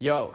[0.00, 0.32] Yo.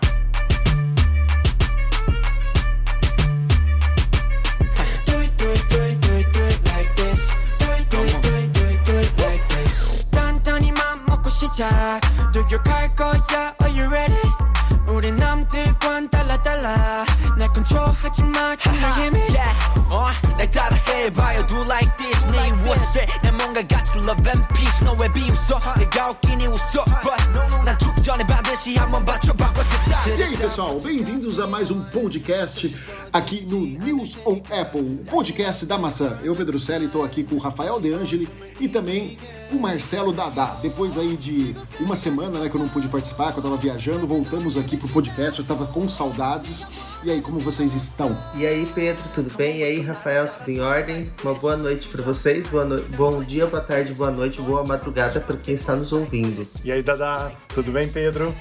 [5.06, 7.30] Do it, do it, do it, do it, do it like this.
[7.60, 10.06] Do it, do it, do it, do it, do it like this.
[10.12, 12.02] 단단히 맘 먹고 시작.
[12.34, 14.45] 돌격할 거야, are you ready?
[14.88, 17.06] 우리 남들과는 달라 달라.
[17.38, 19.20] 날 컨트롤하지 마, 힘내 힘이.
[19.32, 20.06] Yeah, 어,
[20.38, 25.60] 날 따라해봐요 Do like this 네 무엇을 난 뭔가 같이 love and peace 너왜 비웃어
[25.78, 31.40] 내가 웃기니 웃어 But 난 죽기 전에 반드시 한번 받쳐봐고 세상 E aí, pessoal, bem-vindos
[31.40, 32.76] a mais um podcast
[33.14, 36.20] aqui no News on Apple, o podcast da maçã.
[36.24, 38.28] Eu, Pedro Celli, estou aqui com o Rafael De Angeli
[38.60, 39.18] e também
[39.51, 40.59] o Marcelo Dadá.
[40.63, 44.07] Depois aí de uma semana, né, que eu não pude participar, que eu estava viajando,
[44.07, 46.67] voltamos aqui pro podcast, eu estava com saudades.
[47.05, 48.17] E aí, como vocês estão?
[48.35, 49.59] E aí, Pedro, tudo bem?
[49.59, 51.11] E aí, Rafael, tudo em ordem?
[51.23, 52.83] Uma boa noite para vocês, boa no...
[52.97, 56.47] bom dia, boa tarde, boa noite, boa madrugada para quem está nos ouvindo.
[56.65, 58.35] E aí, Dadá, tudo bem, Pedro?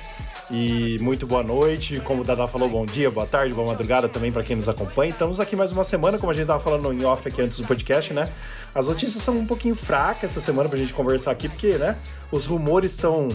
[0.49, 1.99] E muito boa noite.
[2.01, 5.11] Como o Dadá falou, bom dia, boa tarde, boa madrugada também para quem nos acompanha.
[5.11, 7.65] Estamos aqui mais uma semana, como a gente estava falando em off aqui antes do
[7.65, 8.29] podcast, né?
[8.75, 11.97] As notícias são um pouquinho fracas essa semana pra gente conversar aqui, porque, né,
[12.29, 13.29] os rumores estão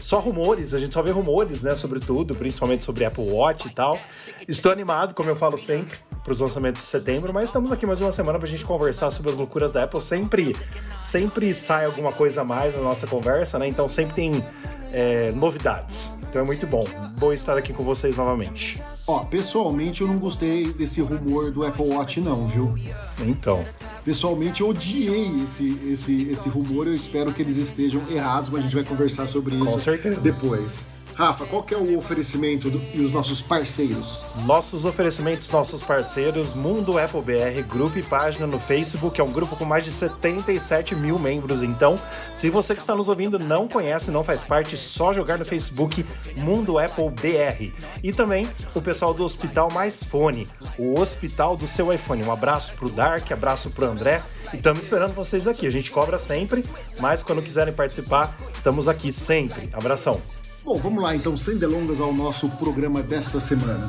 [0.00, 3.70] só rumores, a gente só vê rumores, né, sobre tudo, principalmente sobre Apple Watch e
[3.70, 3.98] tal.
[4.46, 8.00] Estou animado, como eu falo sempre, para os lançamentos de setembro, mas estamos aqui mais
[8.00, 10.00] uma semana pra gente conversar sobre as loucuras da Apple.
[10.00, 10.56] Sempre,
[11.02, 13.66] sempre sai alguma coisa a mais na nossa conversa, né?
[13.66, 14.44] Então sempre tem
[14.92, 16.12] é, novidades.
[16.22, 16.84] Então é muito bom.
[17.18, 18.80] Bom estar aqui com vocês novamente.
[19.06, 22.74] Ó, pessoalmente eu não gostei desse rumor do Apple Watch não, viu?
[23.20, 23.62] Então,
[24.04, 28.62] Pessoalmente eu odiei esse, esse, esse rumor, eu espero que eles estejam errados, mas a
[28.64, 30.20] gente vai conversar sobre isso Com certeza.
[30.20, 30.86] depois.
[31.14, 34.22] Rafa, qual que é o oferecimento do- e os nossos parceiros?
[34.44, 39.54] nossos oferecimentos, nossos parceiros, Mundo Apple BR, grupo e página no Facebook, é um grupo
[39.56, 41.62] com mais de 77 mil membros.
[41.62, 42.00] Então,
[42.34, 46.04] se você que está nos ouvindo não conhece, não faz parte, só jogar no Facebook
[46.36, 47.72] Mundo Apple BR.
[48.02, 50.48] E também o pessoal do Hospital Mais Fone,
[50.78, 52.22] o hospital do seu iPhone.
[52.24, 54.20] Um abraço pro Dark, abraço pro André.
[54.52, 55.66] E estamos esperando vocês aqui.
[55.66, 56.64] A gente cobra sempre,
[57.00, 59.70] mas quando quiserem participar, estamos aqui sempre.
[59.72, 60.20] Abração.
[60.64, 63.86] Bom, vamos lá então, sem delongas ao nosso programa desta semana.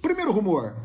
[0.00, 0.76] Primeiro rumor.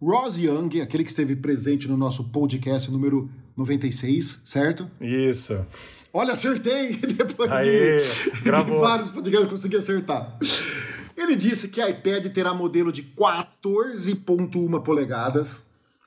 [0.00, 4.90] Ross Young, aquele que esteve presente no nosso podcast número 96, certo?
[4.98, 5.66] Isso.
[6.10, 6.96] Olha, acertei!
[7.04, 10.38] Depois Aê, de, de vários podcasts eu consegui acertar.
[11.14, 15.62] Ele disse que a iPad terá modelo de 14.1 polegadas,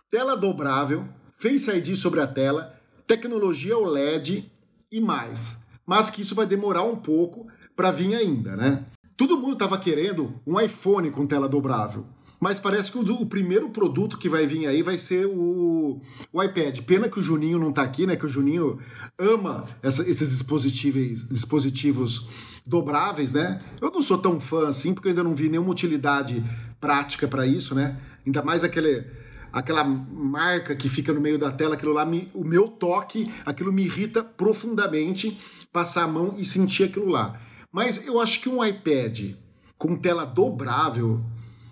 [0.09, 2.75] tela dobrável, Face ID sobre a tela,
[3.05, 4.51] tecnologia OLED
[4.91, 5.59] e mais.
[5.85, 7.47] Mas que isso vai demorar um pouco
[7.79, 8.83] para vir ainda, né?
[9.15, 12.05] Todo mundo estava querendo um iPhone com tela dobrável.
[12.37, 16.01] Mas parece que o, primeiro produto que vai vir aí vai ser o,
[16.33, 16.81] o iPad.
[16.81, 18.17] Pena que o Juninho não tá aqui, né?
[18.17, 18.79] Que o Juninho
[19.17, 22.27] ama essa- esses dispositivos, dispositivos
[22.65, 23.59] dobráveis, né?
[23.81, 26.43] Eu não sou tão fã assim, porque eu ainda não vi nenhuma utilidade
[26.81, 27.97] prática para isso, né?
[28.25, 29.05] Ainda mais aquele,
[29.53, 33.71] aquela marca que fica no meio da tela, aquilo lá, me- o meu toque, aquilo
[33.71, 35.37] me irrita profundamente
[35.71, 37.39] passar a mão e sentir aquilo lá.
[37.71, 39.33] Mas eu acho que um iPad
[39.77, 41.21] com tela dobrável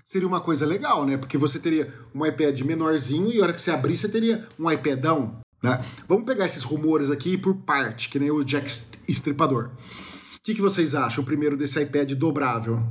[0.06, 1.18] seria uma coisa legal, né?
[1.18, 4.72] Porque você teria um iPad menorzinho e a hora que você abrir, você teria um
[4.72, 5.84] iPadão, né?
[6.07, 8.72] Vamos pegar esses rumores aqui por parte, que nem o Jack
[9.07, 9.72] Estripador.
[10.36, 12.81] O que, que vocês acham, primeiro, desse iPad dobrável?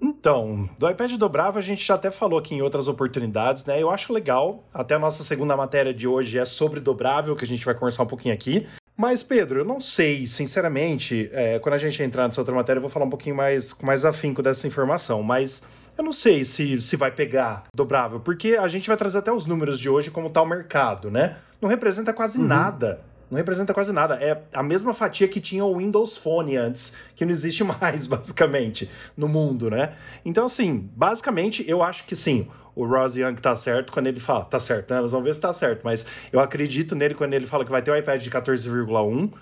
[0.00, 3.82] Então, do iPad dobrável a gente já até falou aqui em outras oportunidades, né?
[3.82, 4.68] Eu acho legal.
[4.72, 8.02] Até a nossa segunda matéria de hoje é sobre dobrável, que a gente vai conversar
[8.02, 8.66] um pouquinho aqui.
[9.00, 12.82] Mas, Pedro, eu não sei, sinceramente, é, quando a gente entrar nessa outra matéria, eu
[12.82, 15.62] vou falar um pouquinho mais com mais afinco dessa informação, mas
[15.96, 19.46] eu não sei se, se vai pegar dobrável, porque a gente vai trazer até os
[19.46, 21.36] números de hoje como tá o mercado, né?
[21.62, 23.00] Não representa quase nada.
[23.30, 24.14] Não representa quase nada.
[24.16, 28.90] É a mesma fatia que tinha o Windows Phone antes, que não existe mais, basicamente,
[29.16, 29.94] no mundo, né?
[30.24, 34.44] Então, assim, basicamente, eu acho que sim, o Ross Young tá certo quando ele fala.
[34.44, 35.00] Tá certo, né?
[35.00, 37.82] Nós vamos ver se tá certo, mas eu acredito nele quando ele fala que vai
[37.82, 39.32] ter o iPad de 14,1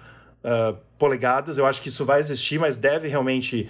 [0.42, 1.58] ah, polegadas.
[1.58, 3.68] Eu acho que isso vai existir, mas deve realmente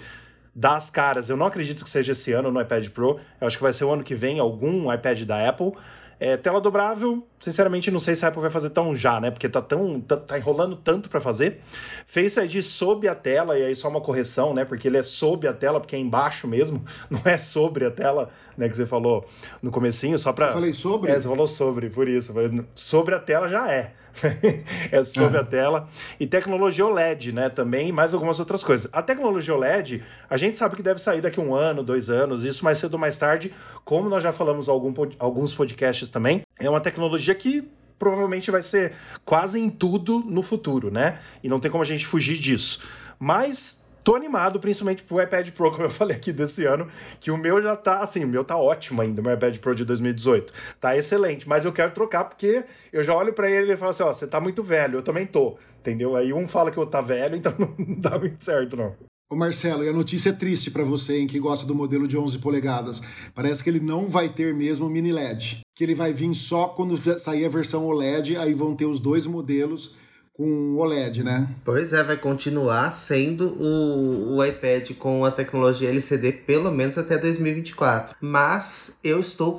[0.55, 1.29] dar as caras.
[1.29, 3.19] Eu não acredito que seja esse ano no iPad Pro.
[3.41, 5.73] Eu acho que vai ser o ano que vem algum iPad da Apple.
[6.19, 9.29] É, tela dobrável, sinceramente, não sei se a Apple vai fazer tão já, né?
[9.29, 10.01] Porque tá tão.
[10.01, 11.61] tá, tá enrolando tanto para fazer.
[12.07, 14.65] Face ID sob a tela, e aí só uma correção, né?
[14.65, 18.29] Porque ele é sob a tela, porque é embaixo mesmo, não é sobre a tela,
[18.57, 18.67] né?
[18.67, 19.25] Que você falou
[19.61, 20.47] no comecinho, só pra.
[20.47, 21.11] Eu falei sobre?
[21.11, 22.33] É, você falou sobre, por isso.
[22.73, 23.93] Sobre a tela já é.
[24.91, 25.89] é sobre a tela.
[26.19, 27.49] E tecnologia OLED, né?
[27.49, 28.89] Também, mais algumas outras coisas.
[28.91, 32.63] A tecnologia OLED, a gente sabe que deve sair daqui um ano, dois anos, isso
[32.63, 33.53] mais cedo ou mais tarde,
[33.83, 36.41] como nós já falamos algum, alguns podcasts também.
[36.59, 37.67] É uma tecnologia que
[37.97, 38.93] provavelmente vai ser
[39.25, 41.19] quase em tudo no futuro, né?
[41.43, 42.81] E não tem como a gente fugir disso.
[43.19, 46.87] Mas Tô animado, principalmente pro iPad Pro, como eu falei aqui desse ano,
[47.19, 49.75] que o meu já tá, assim, o meu tá ótimo ainda, o meu iPad Pro
[49.75, 50.53] de 2018.
[50.79, 52.63] Tá excelente, mas eu quero trocar porque
[52.93, 55.01] eu já olho para ele e ele fala assim, ó, você tá muito velho, eu
[55.01, 56.15] também tô, entendeu?
[56.15, 58.95] Aí um fala que eu tá velho, então não dá muito certo, não.
[59.29, 62.17] Ô Marcelo, e a notícia é triste para você, hein, que gosta do modelo de
[62.17, 63.01] 11 polegadas.
[63.35, 65.59] Parece que ele não vai ter mesmo mini LED.
[65.75, 69.27] Que ele vai vir só quando sair a versão OLED, aí vão ter os dois
[69.27, 69.97] modelos
[70.37, 71.47] com OLED, né?
[71.65, 77.17] Pois é, vai continuar sendo o, o iPad com a tecnologia LCD pelo menos até
[77.17, 78.15] 2024.
[78.21, 79.57] Mas eu estou,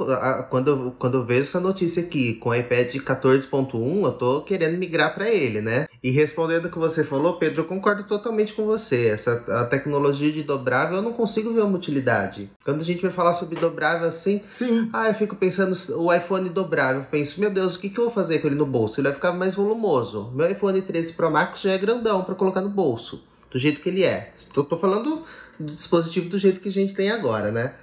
[0.48, 4.78] quando eu, quando eu vejo essa notícia aqui com o iPad 14.1, eu tô querendo
[4.78, 5.88] migrar para ele, né?
[6.02, 9.08] E respondendo o que você falou, Pedro, eu concordo totalmente com você.
[9.08, 12.50] Essa a tecnologia de dobrável eu não consigo ver uma utilidade.
[12.64, 14.88] Quando a gente vai falar sobre dobrável assim, Sim.
[14.92, 18.04] ah, eu fico pensando o iPhone dobrável, eu penso, meu Deus, o que, que eu
[18.04, 19.00] vou fazer com ele no bolso?
[19.00, 20.30] Ele vai ficar mais volumoso.
[20.34, 23.80] Meu iPhone iPhone 13 Pro Max já é grandão para colocar no bolso, do jeito
[23.80, 24.32] que ele é.
[24.52, 25.24] Tô, tô falando
[25.58, 27.74] do dispositivo do jeito que a gente tem agora, né?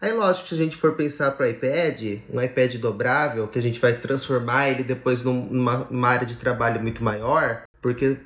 [0.00, 3.80] Aí, lógico, se a gente for pensar para iPad, um iPad dobrável, que a gente
[3.80, 8.18] vai transformar ele depois numa, numa área de trabalho muito maior, porque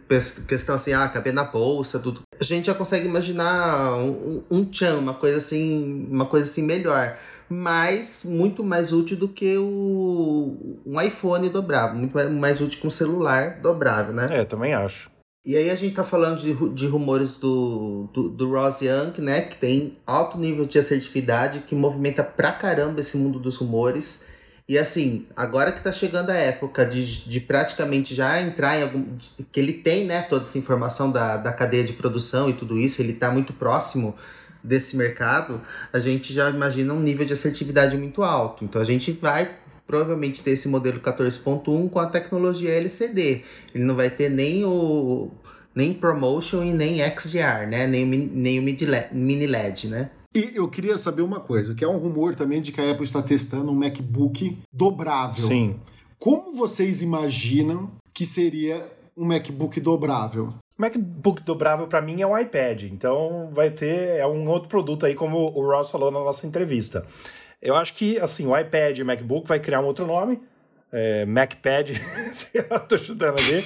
[0.48, 2.22] questão assim, ah, caber na bolsa, tudo.
[2.38, 7.16] A gente já consegue imaginar um, um chan, uma coisa assim, uma coisa assim melhor
[7.50, 12.90] mas muito mais útil do que o, um iPhone dobrável, muito mais útil que um
[12.90, 14.26] celular dobrável, né?
[14.30, 15.10] É, também acho.
[15.44, 19.40] E aí a gente tá falando de, de rumores do, do, do Ross Young, né?
[19.40, 24.28] Que tem alto nível de assertividade, que movimenta pra caramba esse mundo dos rumores.
[24.68, 29.04] E assim, agora que tá chegando a época de, de praticamente já entrar em algum.
[29.50, 33.02] que ele tem, né, toda essa informação da, da cadeia de produção e tudo isso,
[33.02, 34.14] ele tá muito próximo
[34.62, 35.60] desse mercado,
[35.92, 38.64] a gente já imagina um nível de assertividade muito alto.
[38.64, 43.42] Então a gente vai provavelmente ter esse modelo 14.1 com a tecnologia LCD.
[43.74, 45.30] Ele não vai ter nem o
[45.74, 47.86] nem promotion e nem XDR, né?
[47.86, 50.10] Nem, nem o mini LED, né?
[50.34, 53.04] E eu queria saber uma coisa, que é um rumor também de que a Apple
[53.04, 55.48] está testando um MacBook dobrável.
[55.48, 55.80] Sim.
[56.18, 58.86] Como vocês imaginam que seria
[59.16, 60.54] um MacBook dobrável?
[60.80, 65.14] MacBook dobrável para mim é um iPad, então vai ter é um outro produto aí
[65.14, 67.04] como o Ross falou na nossa entrevista.
[67.60, 70.40] Eu acho que assim o iPad e MacBook vai criar um outro nome,
[70.90, 71.90] é, MacPad,
[72.32, 73.64] sei lá, tô chutando ali.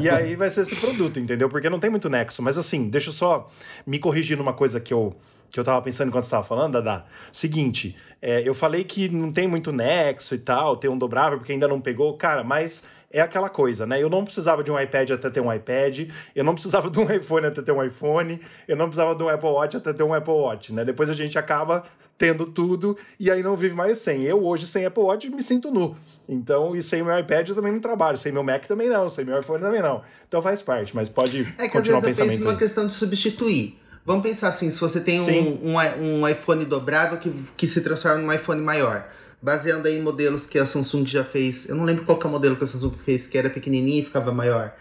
[0.00, 1.50] e aí vai ser esse produto, entendeu?
[1.50, 2.42] Porque não tem muito nexo.
[2.42, 3.50] Mas assim, deixa eu só
[3.86, 5.14] me corrigir numa coisa que eu,
[5.50, 7.04] que eu tava pensando enquanto você tava falando, Dada.
[7.30, 11.52] Seguinte, é, eu falei que não tem muito nexo e tal, tem um dobrável porque
[11.52, 12.16] ainda não pegou.
[12.16, 14.02] Cara, mas é aquela coisa, né?
[14.02, 17.10] Eu não precisava de um iPad até ter um iPad, eu não precisava de um
[17.10, 20.14] iPhone até ter um iPhone, eu não precisava de um Apple Watch até ter um
[20.14, 20.84] Apple Watch, né?
[20.84, 21.84] Depois a gente acaba
[22.18, 24.24] tendo tudo e aí não vive mais sem.
[24.24, 25.96] Eu hoje sem Apple Watch me sinto nu.
[26.28, 29.24] Então, e sem meu iPad eu também não trabalho, sem meu Mac também não, sem
[29.24, 30.02] meu iPhone também não.
[30.26, 33.78] Então faz parte, mas pode é que às vezes eu penso numa questão de substituir.
[34.04, 38.18] Vamos pensar assim, se você tem um, um, um, iPhone dobrável que, que se transforma
[38.18, 39.06] num iPhone maior
[39.40, 41.68] baseando aí em modelos que a Samsung já fez.
[41.68, 44.02] Eu não lembro qual que é o modelo que a Samsung fez, que era pequenininho
[44.02, 44.74] e ficava maior.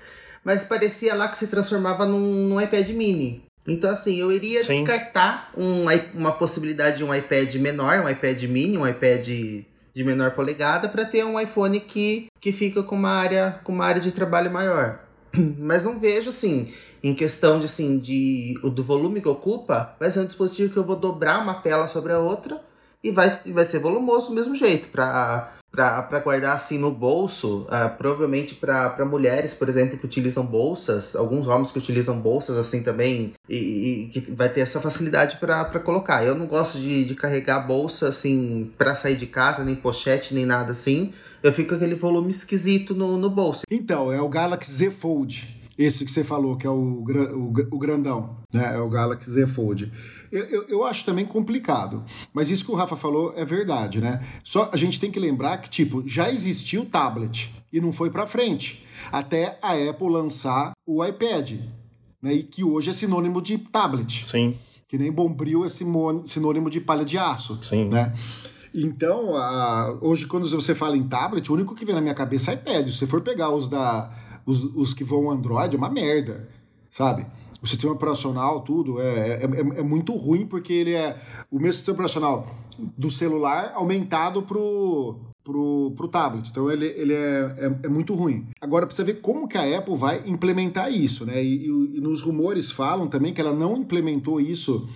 [0.44, 3.44] Mas parecia lá que se transformava num, num iPad mini.
[3.68, 4.86] Então, assim, eu iria Sim.
[4.86, 10.32] descartar um, uma possibilidade de um iPad menor, um iPad mini, um iPad de menor
[10.32, 14.12] polegada, para ter um iPhone que, que fica com uma, área, com uma área de
[14.12, 15.00] trabalho maior.
[15.60, 16.72] Mas não vejo, assim,
[17.04, 20.86] em questão de, assim, de, do volume que ocupa, vai ser um dispositivo que eu
[20.86, 22.62] vou dobrar uma tela sobre a outra
[23.08, 27.96] e vai, vai ser volumoso do mesmo jeito, para para guardar assim no bolso, uh,
[28.00, 33.34] provavelmente para mulheres, por exemplo, que utilizam bolsas, alguns homens que utilizam bolsas assim também,
[33.48, 36.24] e, e que vai ter essa facilidade para colocar.
[36.24, 40.48] Eu não gosto de, de carregar bolsa assim para sair de casa, nem pochete, nem
[40.48, 41.14] nada assim.
[41.44, 43.62] Eu fico com aquele volume esquisito no, no bolso.
[43.70, 45.57] Então, é o Galaxy Z Fold.
[45.78, 48.76] Esse que você falou, que é o, o, o grandão, né?
[48.76, 49.92] É o Galaxy Z Fold.
[50.32, 52.04] Eu, eu, eu, acho também complicado.
[52.34, 54.26] Mas isso que o Rafa falou é verdade, né?
[54.44, 58.10] Só a gente tem que lembrar que, tipo, já existiu o tablet e não foi
[58.10, 58.86] para frente.
[59.12, 61.60] Até a Apple lançar o iPad,
[62.22, 62.34] né?
[62.34, 64.26] E que hoje é sinônimo de tablet.
[64.26, 64.58] Sim.
[64.88, 67.60] Que nem Bombril é sinônimo de palha de aço.
[67.62, 67.90] Sim.
[67.90, 68.14] Né?
[68.74, 72.52] Então, a, hoje, quando você fala em tablet, o único que vem na minha cabeça
[72.52, 72.88] é iPad.
[72.88, 74.12] Se você for pegar os da.
[74.48, 76.50] Os, os que vão Android, é uma merda,
[76.90, 77.28] sabe?
[77.62, 81.20] o sistema operacional, tudo, é, é, é, é, muito ruim porque ele é
[81.52, 82.48] o mesmo sistema operacional
[82.98, 86.50] do celular aumentado pro, pro, pro tablet.
[86.50, 88.48] Então ele, ele é, é, é, muito ruim.
[88.62, 91.44] Agora precisa ver como que a Apple vai implementar isso, né?
[91.44, 94.88] E, e, e nos rumores falam também que ela não implementou isso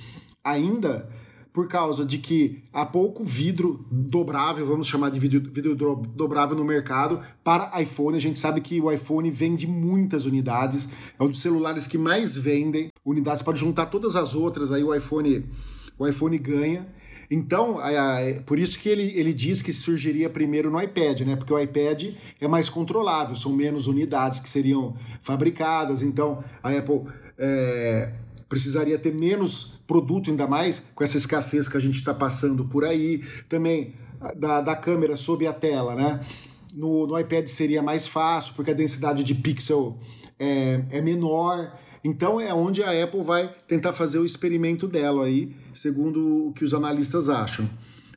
[0.44, 1.10] ainda
[1.54, 6.64] por causa de que há pouco vidro dobrável, vamos chamar de vidro, vidro dobrável no
[6.64, 8.16] mercado para iPhone.
[8.16, 10.88] A gente sabe que o iPhone vende muitas unidades,
[11.20, 13.42] é um dos celulares que mais vendem unidades.
[13.42, 15.46] Pode juntar todas as outras, aí o iPhone,
[16.00, 16.88] o iPhone ganha.
[17.30, 17.80] Então,
[18.46, 21.38] por isso que ele, ele diz que surgiria primeiro no iPad, né?
[21.38, 26.02] Porque o iPad é mais controlável, são menos unidades que seriam fabricadas.
[26.02, 27.04] Então, a Apple
[27.38, 28.12] é,
[28.52, 32.84] precisaria ter menos produto, ainda mais com essa escassez que a gente está passando por
[32.84, 33.24] aí.
[33.48, 33.94] Também
[34.36, 36.20] da, da câmera sob a tela, né?
[36.74, 39.98] No, no iPad seria mais fácil, porque a densidade de pixel
[40.38, 41.80] é, é menor.
[42.04, 46.66] Então é onde a Apple vai tentar fazer o experimento dela aí, segundo o que
[46.66, 47.70] os analistas acham.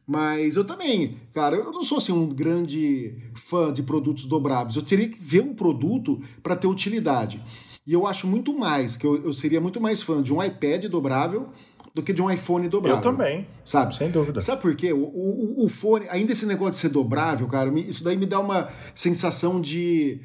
[0.04, 4.74] Mas eu também, cara, eu não sou assim um grande fã de produtos dobráveis.
[4.74, 7.40] Eu teria que ver um produto para ter utilidade.
[7.86, 10.86] E eu acho muito mais, que eu, eu seria muito mais fã de um iPad
[10.86, 11.50] dobrável
[11.94, 12.98] do que de um iPhone dobrável.
[12.98, 13.46] Eu também.
[13.64, 13.94] Sabe?
[13.94, 14.40] Sem dúvida.
[14.40, 14.92] Sabe por quê?
[14.92, 18.40] O, o, o fone, ainda esse negócio de ser dobrável, cara, isso daí me dá
[18.40, 20.20] uma sensação de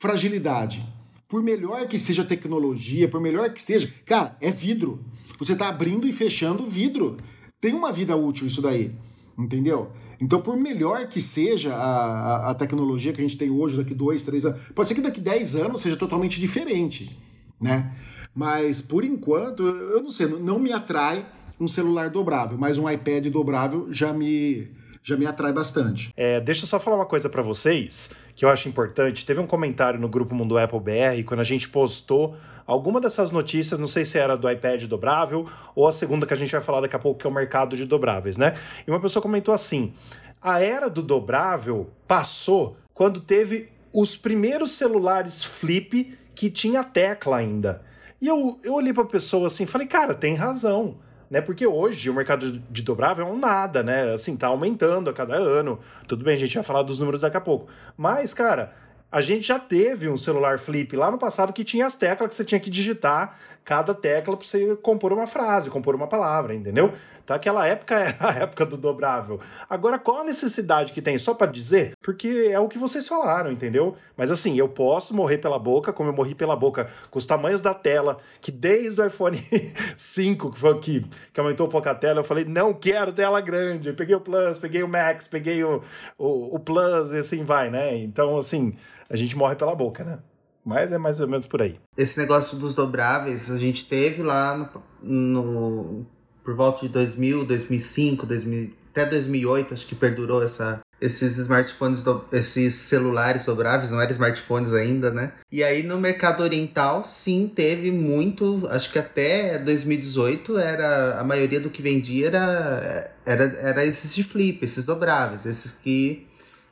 [0.00, 0.84] fragilidade.
[1.26, 5.04] Por melhor que seja a tecnologia, por melhor que seja, cara, é vidro.
[5.38, 7.16] Você tá abrindo e fechando vidro.
[7.60, 8.92] Tem uma vida útil isso daí.
[9.36, 9.90] Entendeu?
[10.24, 14.22] Então, por melhor que seja a, a, tecnologia que a gente tem hoje, daqui dois,
[14.22, 17.14] três anos, pode ser que daqui dez anos seja totalmente diferente,
[17.60, 17.94] né?
[18.34, 21.26] Mas, por enquanto, eu não sei, não me atrai
[21.60, 24.66] um celular dobrável, mas um iPad dobrável já me,
[25.04, 26.10] já me atrai bastante.
[26.16, 29.26] É, deixa eu só falar uma coisa para vocês que eu acho importante.
[29.26, 32.34] Teve um comentário no grupo Mundo Apple BR quando a gente postou
[32.66, 36.36] alguma dessas notícias, não sei se era do iPad dobrável ou a segunda que a
[36.36, 38.54] gente vai falar daqui a pouco, que é o mercado de dobráveis, né?
[38.86, 39.92] E uma pessoa comentou assim:
[40.40, 47.82] a era do dobrável passou quando teve os primeiros celulares flip que tinha tecla ainda.
[48.22, 50.96] E eu, eu olhei para a pessoa assim, falei, cara, tem razão
[51.30, 51.40] né?
[51.40, 54.14] Porque hoje o mercado de dobrável é um nada, né?
[54.14, 55.78] Assim, tá aumentando a cada ano.
[56.06, 57.68] Tudo bem, a gente vai falar dos números daqui a pouco.
[57.96, 58.72] Mas, cara,
[59.10, 62.34] a gente já teve um celular flip lá no passado que tinha as teclas que
[62.34, 66.92] você tinha que digitar cada tecla para você compor uma frase, compor uma palavra, entendeu?
[67.28, 69.40] Aquela época era a época do dobrável.
[69.68, 71.18] Agora, qual a necessidade que tem?
[71.18, 71.92] Só para dizer?
[72.02, 73.96] Porque é o que vocês falaram, entendeu?
[74.16, 77.62] Mas assim, eu posso morrer pela boca, como eu morri pela boca com os tamanhos
[77.62, 79.42] da tela, que desde o iPhone
[79.96, 83.40] 5, que foi que, que aumentou um pouco a tela, eu falei, não quero tela
[83.40, 83.88] grande.
[83.88, 85.82] Eu peguei o Plus, peguei o Max, peguei o,
[86.18, 87.96] o, o Plus e assim vai, né?
[87.96, 88.74] Então, assim,
[89.08, 90.18] a gente morre pela boca, né?
[90.64, 91.78] Mas é mais ou menos por aí.
[91.96, 94.70] Esse negócio dos dobráveis, a gente teve lá no,
[95.02, 96.06] no
[96.44, 102.24] por volta de 2000, 2005, 2000, até 2008, acho que perdurou essa, esses smartphones, do,
[102.30, 105.32] esses celulares dobráveis, não eram smartphones ainda, né?
[105.50, 111.58] E aí no mercado oriental, sim, teve muito, acho que até 2018 era a maioria
[111.58, 116.26] do que vendia era, era, era esses de flip, esses dobráveis, esses que,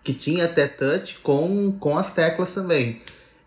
[0.04, 3.00] que tinha até touch com, com as teclas também.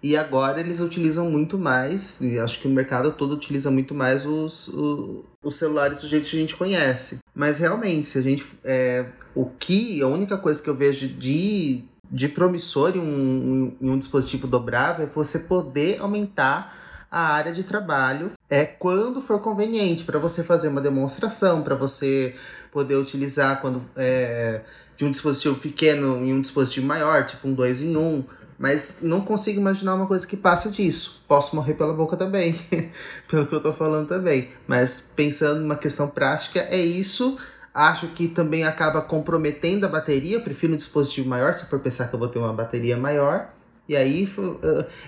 [0.06, 4.24] E agora eles utilizam muito mais, e acho que o mercado todo utiliza muito mais
[4.24, 7.18] os, os, os celulares do jeito que a gente conhece.
[7.34, 8.46] Mas realmente, se a gente.
[8.64, 13.90] É, o que, a única coisa que eu vejo de, de promissor em um, em
[13.90, 20.04] um dispositivo dobrável é você poder aumentar a área de trabalho é quando for conveniente
[20.04, 22.36] para você fazer uma demonstração, para você
[22.72, 24.62] poder utilizar quando é,
[24.96, 28.00] de um dispositivo pequeno em um dispositivo maior, tipo um 2 em 1.
[28.00, 28.24] Um,
[28.58, 31.24] mas não consigo imaginar uma coisa que passa disso.
[31.28, 32.56] Posso morrer pela boca também,
[33.28, 34.50] pelo que eu tô falando também.
[34.68, 37.38] Mas pensando numa questão prática, é isso.
[37.74, 40.40] Acho que também acaba comprometendo a bateria.
[40.40, 43.50] prefiro um dispositivo maior, se for pensar que eu vou ter uma bateria maior.
[43.88, 44.28] E aí,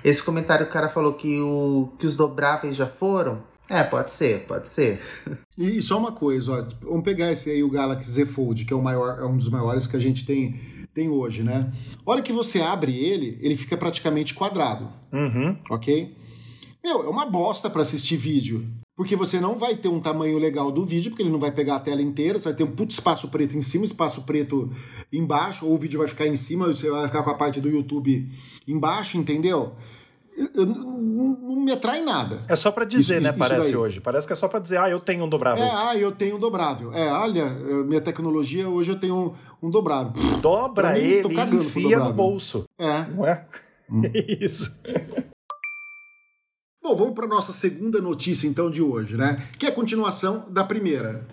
[0.04, 3.42] esse comentário o cara falou que, o, que os dobráveis já foram.
[3.70, 5.00] É, pode ser, pode ser.
[5.58, 8.75] E só uma coisa, ó, vamos pegar esse aí, o Galaxy Z Fold, que é,
[8.75, 11.72] o maior, é um dos maiores que a gente tem tem hoje, né?
[12.04, 14.89] A hora que você abre ele, ele fica praticamente quadrado.
[15.13, 15.56] Uhum.
[15.70, 16.18] Ok?
[16.84, 18.68] Meu, é uma bosta para assistir vídeo.
[18.96, 21.75] Porque você não vai ter um tamanho legal do vídeo, porque ele não vai pegar
[21.75, 24.72] a tela inteira, você vai ter um puto espaço preto em cima, espaço preto
[25.13, 27.70] embaixo, ou o vídeo vai ficar em cima, você vai ficar com a parte do
[27.70, 28.27] YouTube
[28.68, 29.75] embaixo, entendeu?
[30.38, 32.44] Eu, não me atrai nada.
[32.48, 33.29] É só para dizer, isso, né?
[33.29, 34.00] Isso parece hoje.
[34.00, 35.63] Parece que é só para dizer, ah, eu tenho um dobrável.
[35.63, 36.94] É, ah, eu tenho um dobrável.
[36.94, 37.46] É, olha,
[37.86, 40.13] minha tecnologia, hoje eu tenho um, um dobrável.
[40.39, 42.65] Dobra mim, ele e enfia no bolso.
[42.77, 43.01] É.
[43.10, 43.46] Não é?
[43.91, 44.01] Hum.
[44.39, 44.72] isso.
[46.82, 49.44] Bom, vamos para nossa segunda notícia então de hoje, né?
[49.58, 51.27] Que é a continuação da primeira.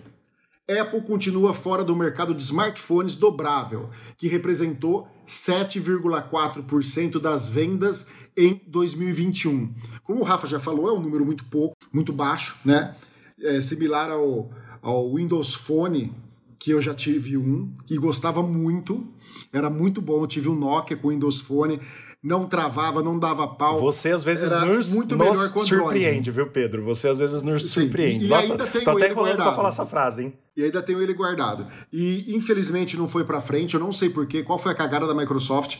[0.67, 9.71] Apple continua fora do mercado de smartphones dobrável, que representou 7,4% das vendas em 2021.
[10.03, 12.95] Como o Rafa já falou, é um número muito pouco, muito baixo, né?
[13.39, 14.49] É similar ao,
[14.81, 16.11] ao Windows Phone,
[16.57, 19.05] que eu já tive um e gostava muito.
[19.53, 20.23] Era muito bom.
[20.23, 21.79] Eu tive um Nokia com Windows Phone
[22.25, 23.79] não travava, não dava pau.
[23.79, 26.83] Você às vezes Era nos, muito nos melhor surpreende, viu, Pedro?
[26.83, 28.25] Você às vezes nos Sim, surpreende.
[28.25, 29.55] e Nossa, ainda tenho tô até ele enrolando pra guardado.
[29.55, 30.33] falar essa frase, hein?
[30.57, 31.67] E ainda tenho ele guardado.
[31.93, 35.13] E infelizmente não foi pra frente, eu não sei porquê, qual foi a cagada da
[35.13, 35.77] Microsoft.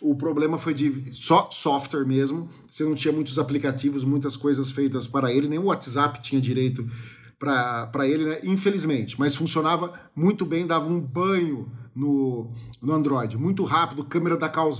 [0.00, 2.48] O problema foi de só software mesmo.
[2.68, 6.88] Você não tinha muitos aplicativos, muitas coisas feitas para ele, nem o WhatsApp tinha direito
[7.36, 8.38] para ele, né?
[8.44, 9.18] Infelizmente.
[9.18, 13.36] Mas funcionava muito bem, dava um banho no, no Android.
[13.36, 14.70] Muito rápido, câmera da Carl.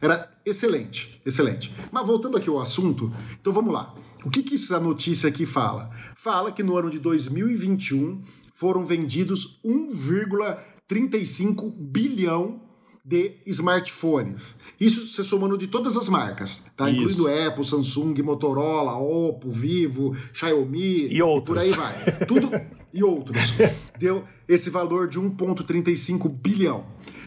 [0.00, 1.72] Era excelente, excelente.
[1.90, 3.94] Mas voltando aqui ao assunto, então vamos lá.
[4.24, 5.90] O que, que essa notícia aqui fala?
[6.16, 8.22] Fala que no ano de 2021
[8.54, 12.60] foram vendidos 1,35 bilhão
[13.04, 14.54] de smartphones.
[14.78, 16.88] Isso você somando de todas as marcas, tá?
[16.90, 17.00] Isso.
[17.02, 21.56] Incluindo Apple, Samsung, Motorola, Oppo, Vivo, Xiaomi E outros.
[21.56, 22.26] por aí vai.
[22.26, 22.50] Tudo
[22.94, 23.40] e outros.
[23.98, 26.84] Deu esse valor de 1,35 bilhão.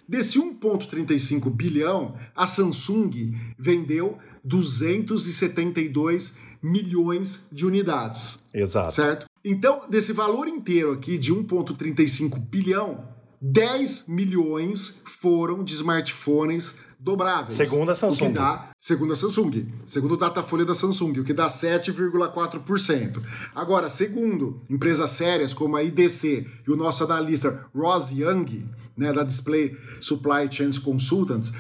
[0.08, 8.94] Desse 1,35 bilhão, a Samsung vendeu 272 milhões de unidades Exato.
[8.94, 9.26] certo?
[9.44, 13.08] Então, desse valor inteiro aqui de 1,35 bilhão,
[13.42, 17.54] 10 milhões foram de smartphones dobráveis.
[17.54, 18.26] Segundo a Samsung.
[18.26, 23.22] O que dá, segundo a Samsung, segundo o Datafolha da Samsung, o que dá 7,4%.
[23.54, 28.66] Agora, segundo empresas sérias como a IDC e o nosso analista Ross Young,
[28.98, 31.54] né, da Display Supply Chain Consultants,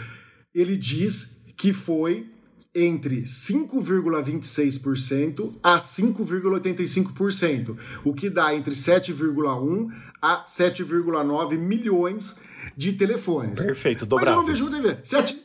[0.53, 2.31] ele diz que foi
[2.75, 9.87] entre 5,26% a 5,85%, o que dá entre 7,1
[10.21, 12.35] a 7,9 milhões
[12.75, 13.63] de telefones.
[13.63, 14.97] Perfeito, Mas eu não vejo TV.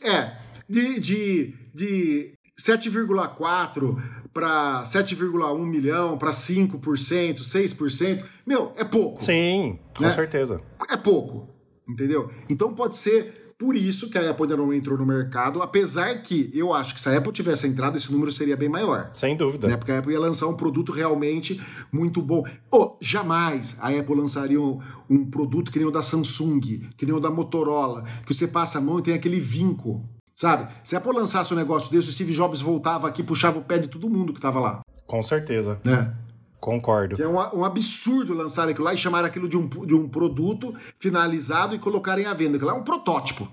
[0.03, 3.97] É, de, de, de 7,4
[4.33, 9.23] para 7,1 milhão, para 5%, 6%, meu, é pouco.
[9.23, 10.09] Sim, com Né?
[10.09, 10.61] certeza.
[10.89, 11.49] É pouco,
[11.87, 12.29] entendeu?
[12.49, 16.49] Então pode ser por isso que a Apple ainda não entrou no mercado, apesar que
[16.51, 19.11] eu acho que se a Apple tivesse entrado, esse número seria bem maior.
[19.13, 19.67] Sem dúvida.
[19.67, 19.77] Né?
[19.77, 22.43] Porque a Apple ia lançar um produto realmente muito bom.
[22.71, 26.59] Oh, jamais a Apple lançaria um, um produto que nem o da Samsung,
[26.97, 30.03] que nem o da Motorola, que você passa a mão e tem aquele vinco.
[30.33, 30.73] Sabe?
[30.83, 33.61] Se a Apple lançasse um negócio desse, o Steve Jobs voltava aqui e puxava o
[33.61, 34.81] pé de todo mundo que tava lá.
[35.05, 35.79] Com certeza.
[35.83, 36.11] Né?
[36.61, 37.15] Concordo.
[37.15, 40.07] Que é um, um absurdo lançar aquilo lá e chamar aquilo de um, de um
[40.07, 42.55] produto finalizado e colocarem à venda.
[42.55, 43.49] Aquilo lá é um protótipo.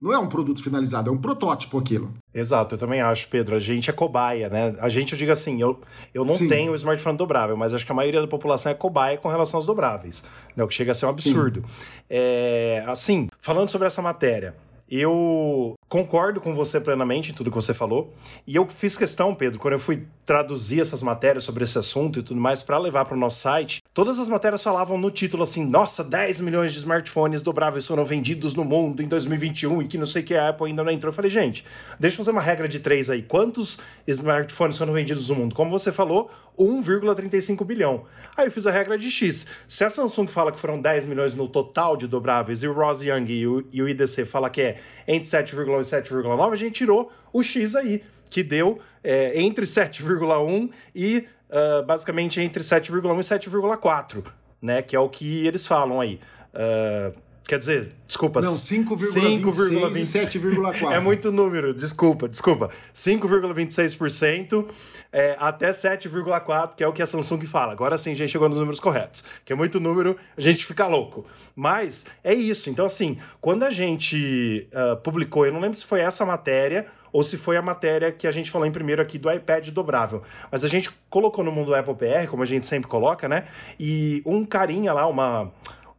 [0.00, 2.14] Não é um produto finalizado, é um protótipo aquilo.
[2.32, 3.56] Exato, eu também acho, Pedro.
[3.56, 4.76] A gente é cobaia, né?
[4.78, 5.80] A gente, eu digo assim, eu,
[6.14, 6.48] eu não Sim.
[6.48, 9.66] tenho smartphone dobrável, mas acho que a maioria da população é cobaia com relação aos
[9.66, 10.24] dobráveis.
[10.56, 10.62] Né?
[10.62, 11.64] O que chega a ser um absurdo.
[12.08, 14.54] É, assim, falando sobre essa matéria,
[14.88, 18.12] eu concordo com você plenamente em tudo que você falou.
[18.46, 22.22] E eu fiz questão, Pedro, quando eu fui traduzir essas matérias sobre esse assunto e
[22.22, 25.64] tudo mais para levar para o nosso site, todas as matérias falavam no título assim:
[25.64, 30.06] nossa, 10 milhões de smartphones dobráveis foram vendidos no mundo em 2021 e que não
[30.06, 31.08] sei que a Apple ainda não entrou.
[31.10, 31.64] Eu falei, gente,
[31.98, 33.22] deixa eu fazer uma regra de três aí.
[33.22, 35.54] Quantos smartphones foram vendidos no mundo?
[35.54, 38.04] Como você falou, 1,35 bilhão.
[38.36, 39.46] Aí eu fiz a regra de X.
[39.66, 43.00] Se a Samsung fala que foram 10 milhões no total de dobráveis e o Ross
[43.00, 46.72] Young e o, e o IDC fala que é entre 7,1 e 7,9, a gente
[46.72, 53.48] tirou o X aí, que deu é, entre 7,1 e ah, basicamente entre 7,1 e
[53.48, 54.24] 7,4,
[54.60, 54.82] né?
[54.82, 56.20] Que é o que eles falam aí.
[56.54, 57.12] Ah,
[57.48, 58.42] quer dizer, desculpa.
[58.42, 60.92] Não, 5,26 e 7,4.
[60.92, 62.68] É muito número, desculpa, desculpa.
[62.94, 64.66] 5,26%
[65.10, 67.72] é, até 7,4%, que é o que a Samsung fala.
[67.72, 69.24] Agora sim, a gente chegou nos números corretos.
[69.46, 71.24] Que é muito número, a gente fica louco.
[71.56, 72.68] Mas é isso.
[72.68, 77.22] Então, assim, quando a gente ah, publicou, eu não lembro se foi essa matéria ou
[77.22, 80.22] se foi a matéria que a gente falou em primeiro aqui do iPad dobrável.
[80.52, 83.46] Mas a gente colocou no mundo Apple PR, como a gente sempre coloca, né?
[83.80, 85.50] E um carinha lá, uma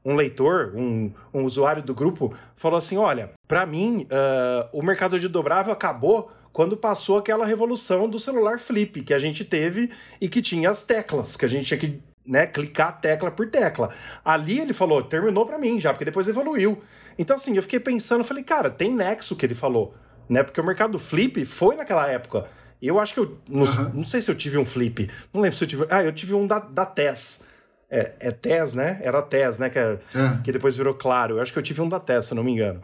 [0.03, 5.19] um leitor, um, um usuário do grupo, falou assim: olha, para mim, ah, o mercado
[5.19, 10.27] de dobrável acabou quando passou aquela revolução do celular flip que a gente teve e
[10.27, 13.89] que tinha as teclas, que a gente tinha que né, clicar tecla por tecla.
[14.23, 16.81] Ali ele falou, terminou para mim já, porque depois evoluiu.
[17.17, 19.93] Então, assim, eu fiquei pensando, falei, cara, tem nexo que ele falou,
[20.27, 20.43] né?
[20.43, 22.47] Porque o mercado flip foi naquela época.
[22.81, 23.37] Eu acho que eu.
[23.47, 25.09] Não, não sei se eu tive um flip.
[25.33, 25.85] Não lembro se eu tive.
[25.89, 27.43] Ah, eu tive um da, da TES.
[27.91, 28.99] É, é TES, né?
[29.01, 29.69] Era TES, né?
[29.69, 30.37] Que, é- É.
[30.43, 31.37] que depois virou claro.
[31.37, 32.81] Eu acho que eu tive um da TES, se não me engano.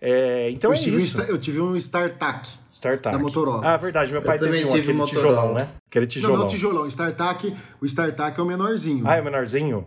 [0.00, 1.16] É, então eu, é tive um, isso.
[1.20, 2.48] Sta- eu tive um StarTAC.
[2.68, 3.16] StarTAC.
[3.16, 3.62] da Motorola.
[3.64, 4.10] Ah, verdade.
[4.10, 5.28] Meu pai Eu teve também um, tive aquele Motorola.
[5.36, 5.68] tijolão, né?
[5.88, 6.38] Aquele Não, tijolão.
[6.38, 6.86] não, tijolão.
[6.88, 9.06] StarTAC, o StarTAC é o menorzinho.
[9.06, 9.86] Ah, é o menorzinho?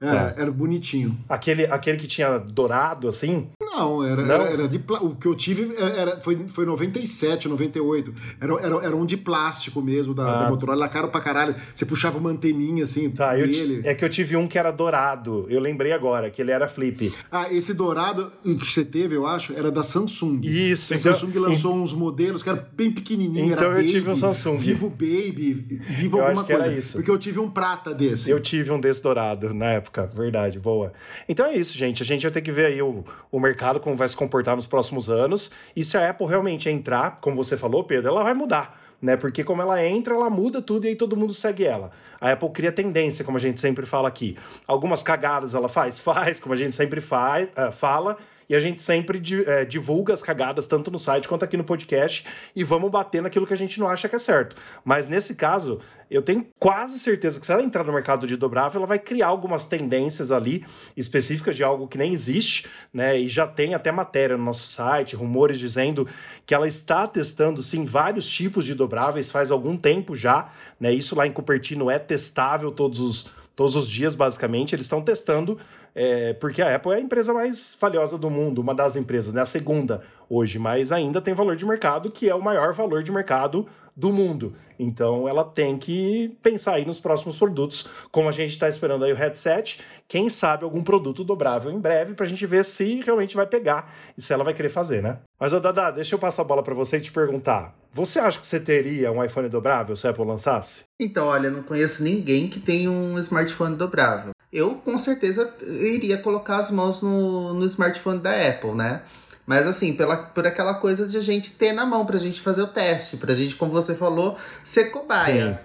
[0.00, 0.34] É, Tá.
[0.36, 1.18] era bonitinho.
[1.28, 3.48] Aquele, aquele que tinha dourado, assim?
[3.60, 4.34] Não, era, Não?
[4.34, 8.14] era, era de O que eu tive era, foi, foi 97, 98.
[8.40, 10.42] Era, era, era um de plástico mesmo da, Ah.
[10.44, 10.84] da Motorola.
[10.84, 11.54] Era caro pra caralho.
[11.74, 13.82] Você puxava uma anteninha assim Tá, dele.
[13.84, 15.46] é que eu tive um que era dourado.
[15.48, 17.12] Eu lembrei agora, que ele era flip.
[17.30, 20.40] Ah, esse dourado que você teve, eu acho, era da Samsung.
[20.44, 23.52] Isso, A então- Samsung lançou uns modelos que eram bem pequenininhos.
[23.52, 24.56] Então era eu tive um Baby, Samsung.
[24.58, 26.78] Vivo Baby, Vivo Eu alguma acho que era coisa.
[26.78, 26.96] isso.
[26.98, 28.30] Porque eu tive um prata desse.
[28.30, 30.92] Eu tive um desse dourado na época, verdade, boa.
[31.28, 32.02] Então é isso, gente.
[32.02, 34.66] A gente vai ter que ver aí o, o mercado, como vai se comportar nos
[34.66, 35.50] próximos anos.
[35.74, 38.80] E se a Apple realmente entrar, como você falou, Pedro, ela vai mudar.
[39.00, 39.16] Né?
[39.16, 41.92] Porque como ela entra, ela muda tudo e aí todo mundo segue ela.
[42.20, 44.36] A Apple cria tendência, como a gente sempre fala aqui.
[44.66, 46.00] Algumas cagadas ela faz?
[46.08, 48.16] Faz, como a gente sempre faz, eh, fala.
[48.48, 52.24] E a gente sempre eh, divulga as cagadas, tanto no site quanto aqui no podcast,
[52.56, 54.56] e vamos bater naquilo que a gente não acha que é certo.
[54.84, 55.80] Mas nesse caso,
[56.10, 59.26] eu tenho quase certeza que se ela entrar no mercado de dobrável, ela vai criar
[59.26, 60.64] algumas tendências ali
[60.96, 63.18] específicas de algo que nem existe, né?
[63.18, 66.08] E já tem até matéria no nosso site, rumores dizendo
[66.46, 70.92] que ela está testando sim vários tipos de dobráveis faz algum tempo já, né?
[70.92, 75.58] Isso lá em Cupertino é testável todos os todos os dias, basicamente, eles estão testando,
[76.00, 79.40] é, porque a Apple é a empresa mais valiosa do mundo, uma das empresas, né?
[79.40, 83.10] A segunda hoje, mas ainda tem valor de mercado, que é o maior valor de
[83.10, 84.54] mercado do mundo.
[84.78, 89.12] Então ela tem que pensar aí nos próximos produtos, como a gente está esperando aí
[89.12, 93.34] o headset, quem sabe algum produto dobrável em breve, para a gente ver se realmente
[93.34, 95.18] vai pegar e se ela vai querer fazer, né?
[95.40, 97.74] Mas, ô Dada, deixa eu passar a bola para você e te perguntar.
[97.90, 100.84] Você acha que você teria um iPhone dobrável se a Apple lançasse?
[101.00, 104.30] Então, olha, não conheço ninguém que tenha um smartphone dobrável.
[104.52, 109.02] Eu, com certeza, iria colocar as mãos no, no smartphone da Apple, né?
[109.46, 112.62] Mas assim, pela, por aquela coisa de a gente ter na mão, pra gente fazer
[112.62, 115.60] o teste, pra gente, como você falou, ser cobaia.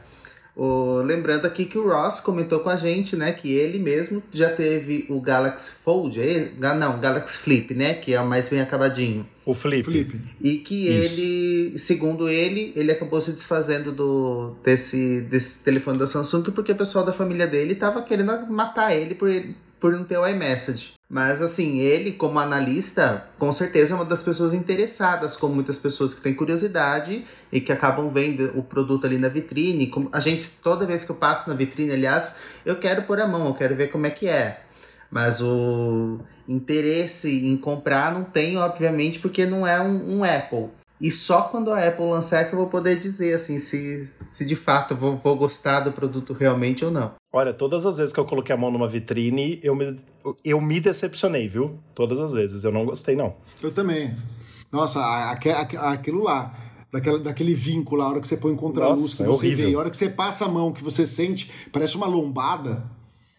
[0.55, 4.49] O, lembrando aqui que o Ross comentou com a gente, né, que ele mesmo já
[4.51, 6.51] teve o Galaxy Fold, é?
[6.59, 9.27] Não, Galaxy Flip, né, que é o mais bem acabadinho.
[9.45, 9.83] O Flip.
[9.83, 10.21] Felipe.
[10.39, 11.19] E que Isso.
[11.21, 16.75] ele, segundo ele, ele acabou se desfazendo do, desse, desse telefone da Samsung porque o
[16.75, 20.93] pessoal da família dele tava querendo matar ele por, ele- por não ter o iMessage.
[21.09, 26.13] Mas assim, ele, como analista, com certeza é uma das pessoas interessadas, como muitas pessoas
[26.13, 29.91] que têm curiosidade e que acabam vendo o produto ali na vitrine.
[30.13, 33.47] A gente, toda vez que eu passo na vitrine, aliás, eu quero pôr a mão,
[33.47, 34.61] eu quero ver como é que é.
[35.11, 40.69] Mas o interesse em comprar não tem, obviamente, porque não é um, um Apple.
[41.01, 44.45] E só quando a Apple lançar é que eu vou poder dizer assim se, se
[44.45, 47.21] de fato vou, vou gostar do produto realmente ou não.
[47.35, 49.95] Olha, todas as vezes que eu coloquei a mão numa vitrine, eu me,
[50.45, 51.79] eu me decepcionei, viu?
[51.95, 52.63] Todas as vezes.
[52.63, 53.35] Eu não gostei, não.
[53.61, 54.13] Eu também.
[54.71, 56.53] Nossa, a- aque- aque- aquilo lá,
[56.91, 59.45] daquela, daquele vínculo, a hora que você põe contra a luz, Nossa, que é você
[59.47, 59.67] horrível.
[59.69, 62.83] vê, a hora que você passa a mão, que você sente, parece uma lombada.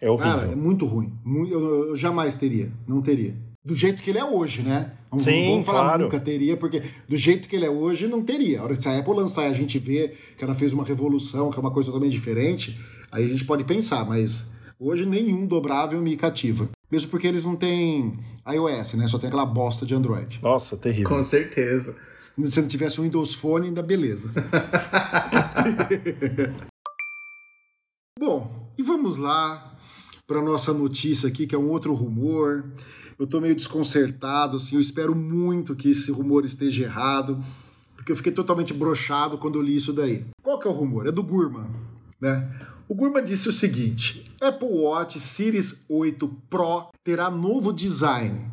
[0.01, 0.33] É horrível.
[0.41, 1.13] Cara, é muito ruim.
[1.25, 2.73] Eu, eu jamais teria.
[2.89, 3.37] Não teria.
[3.65, 4.93] Do jeito que ele é hoje, né?
[5.11, 6.03] Não Sim, vamos falar claro.
[6.03, 8.61] nunca teria, porque do jeito que ele é hoje, não teria.
[8.61, 11.49] A hora que a Apple lançar e a gente vê que ela fez uma revolução,
[11.51, 12.77] que é uma coisa totalmente diferente,
[13.15, 14.47] aí a gente pode pensar, mas
[14.79, 16.69] hoje nenhum dobrável me cativa.
[16.91, 19.07] Mesmo porque eles não têm iOS, né?
[19.07, 20.41] Só tem aquela bosta de Android.
[20.43, 21.09] Nossa, terrível.
[21.09, 21.97] Com certeza.
[22.37, 24.33] Se não tivesse um Windows Phone, ainda beleza.
[28.19, 29.79] Bom, e vamos lá
[30.27, 32.65] para nossa notícia aqui, que é um outro rumor.
[33.17, 37.41] Eu tô meio desconcertado, assim, eu espero muito que esse rumor esteja errado,
[37.95, 40.27] porque eu fiquei totalmente brochado quando eu li isso daí.
[40.43, 41.07] Qual que é o rumor?
[41.07, 41.69] É do Gurman,
[42.21, 42.51] né?
[42.87, 48.51] O Gurman disse o seguinte: Apple Watch Series 8 Pro terá novo design,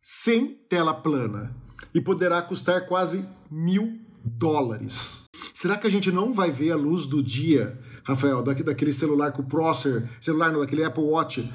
[0.00, 1.54] sem tela plana,
[1.94, 5.24] e poderá custar quase mil dólares.
[5.52, 9.40] Será que a gente não vai ver a luz do dia, Rafael, daquele celular que
[9.40, 11.46] o Prosser, celular não, daquele Apple Watch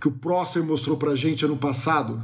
[0.00, 2.22] que o Prosser mostrou pra gente ano passado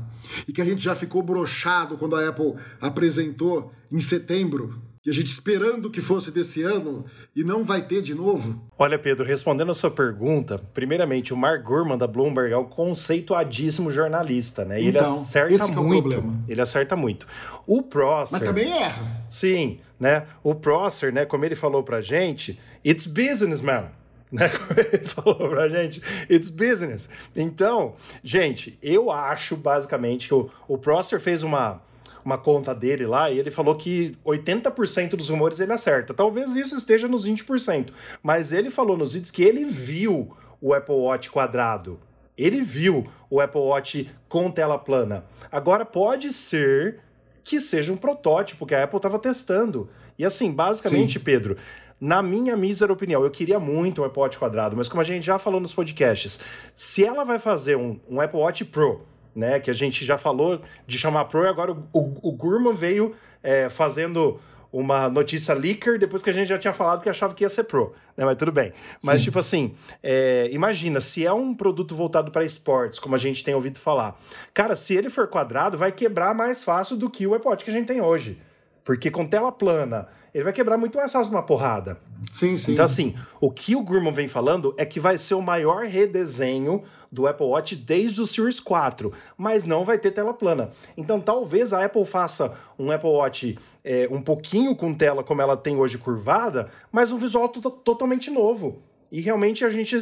[0.49, 5.13] e que a gente já ficou brochado quando a Apple apresentou em setembro e a
[5.13, 8.61] gente esperando que fosse desse ano e não vai ter de novo?
[8.77, 13.91] Olha, Pedro, respondendo a sua pergunta, primeiramente, o Mark Gurman da Bloomberg é um conceituadíssimo
[13.91, 14.81] jornalista, né?
[14.83, 16.03] E ele Então, acerta esse que é o muito.
[16.11, 16.45] problema.
[16.49, 17.27] ele acerta muito.
[17.67, 18.39] O Prosser.
[18.39, 19.25] Mas também erra.
[19.29, 20.27] Sim, né?
[20.43, 23.89] O Prosser, né, como ele falou pra gente, it's business, man.
[24.33, 24.49] Né?
[24.59, 27.09] Como ele falou pra gente, it's business.
[27.37, 31.81] Então, gente, eu acho basicamente que o, o Prosser fez uma,
[32.27, 36.13] uma conta dele lá e ele falou que 80% dos rumores ele acerta.
[36.13, 37.91] Talvez isso esteja nos 20%.
[38.23, 42.01] Mas ele falou nos vídeos que ele viu o Apple Watch quadrado.
[42.37, 45.25] Ele viu o Apple Watch com tela plana.
[45.51, 47.01] Agora pode ser
[47.45, 49.89] que seja um protótipo que a Apple estava testando.
[50.19, 51.57] E assim, basicamente, Pedro,
[52.01, 55.25] na minha mísera opinião, eu queria muito um Apple Watch quadrado, mas como a gente
[55.25, 56.41] já falou nos podcasts,
[56.75, 60.63] se ela vai fazer um, um Apple Watch Pro, né, que a gente já falou
[60.87, 64.41] de chamar Pro, e agora o, o, o Gurman veio é, fazendo
[64.73, 67.65] uma notícia leaker depois que a gente já tinha falado que achava que ia ser
[67.65, 68.25] Pro, né?
[68.25, 68.73] Mas tudo bem.
[69.03, 69.25] Mas, Sim.
[69.25, 73.55] tipo assim, é, imagina, se é um produto voltado para esportes, como a gente tem
[73.55, 74.19] ouvido falar,
[74.53, 77.73] cara, se ele for quadrado, vai quebrar mais fácil do que o iPod que a
[77.73, 78.41] gente tem hoje.
[78.85, 81.99] Porque com tela plana, ele vai quebrar muito mais fácil numa porrada.
[82.31, 82.75] Sim, sim.
[82.75, 86.83] Então, assim, o que o Gurman vem falando é que vai ser o maior redesenho
[87.11, 90.73] do Apple Watch desde o Series 4, mas não vai ter tela plana.
[90.95, 95.57] Então, talvez a Apple faça um Apple Watch é, um pouquinho com tela como ela
[95.57, 98.83] tem hoje curvada, mas um visual totalmente novo.
[99.11, 99.97] E realmente a gente,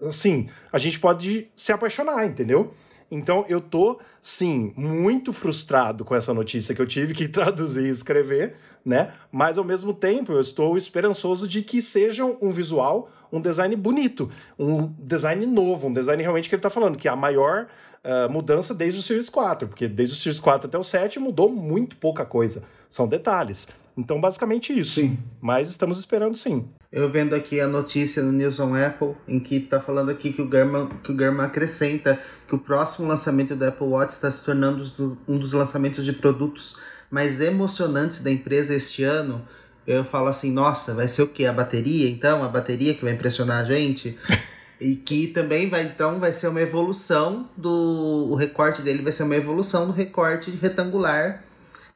[0.00, 2.72] assim, a gente pode se apaixonar, entendeu?
[3.10, 7.90] Então eu tô, sim, muito frustrado com essa notícia que eu tive que traduzir e
[7.90, 9.12] escrever, né?
[9.30, 14.30] Mas ao mesmo tempo eu estou esperançoso de que seja um visual, um design bonito,
[14.58, 17.68] um design novo, um design realmente que ele está falando, que é a maior
[18.04, 21.48] uh, mudança desde o Series 4, porque desde o Series 4 até o 7 mudou
[21.48, 22.64] muito pouca coisa.
[22.88, 23.68] São detalhes.
[23.96, 25.00] Então, basicamente isso.
[25.00, 25.18] Sim.
[25.40, 26.68] Mas estamos esperando sim.
[26.92, 30.42] Eu vendo aqui a notícia no News on Apple, em que está falando aqui que
[30.42, 34.44] o German, que o German acrescenta que o próximo lançamento do Apple Watch está se
[34.44, 36.78] tornando um dos lançamentos de produtos
[37.10, 39.46] mais emocionantes da empresa este ano.
[39.86, 41.46] Eu falo assim, nossa, vai ser o quê?
[41.46, 42.42] A bateria, então?
[42.42, 44.18] A bateria que vai impressionar a gente?
[44.80, 48.28] e que também vai, então, vai ser uma evolução do...
[48.30, 51.44] O recorte dele vai ser uma evolução do recorte retangular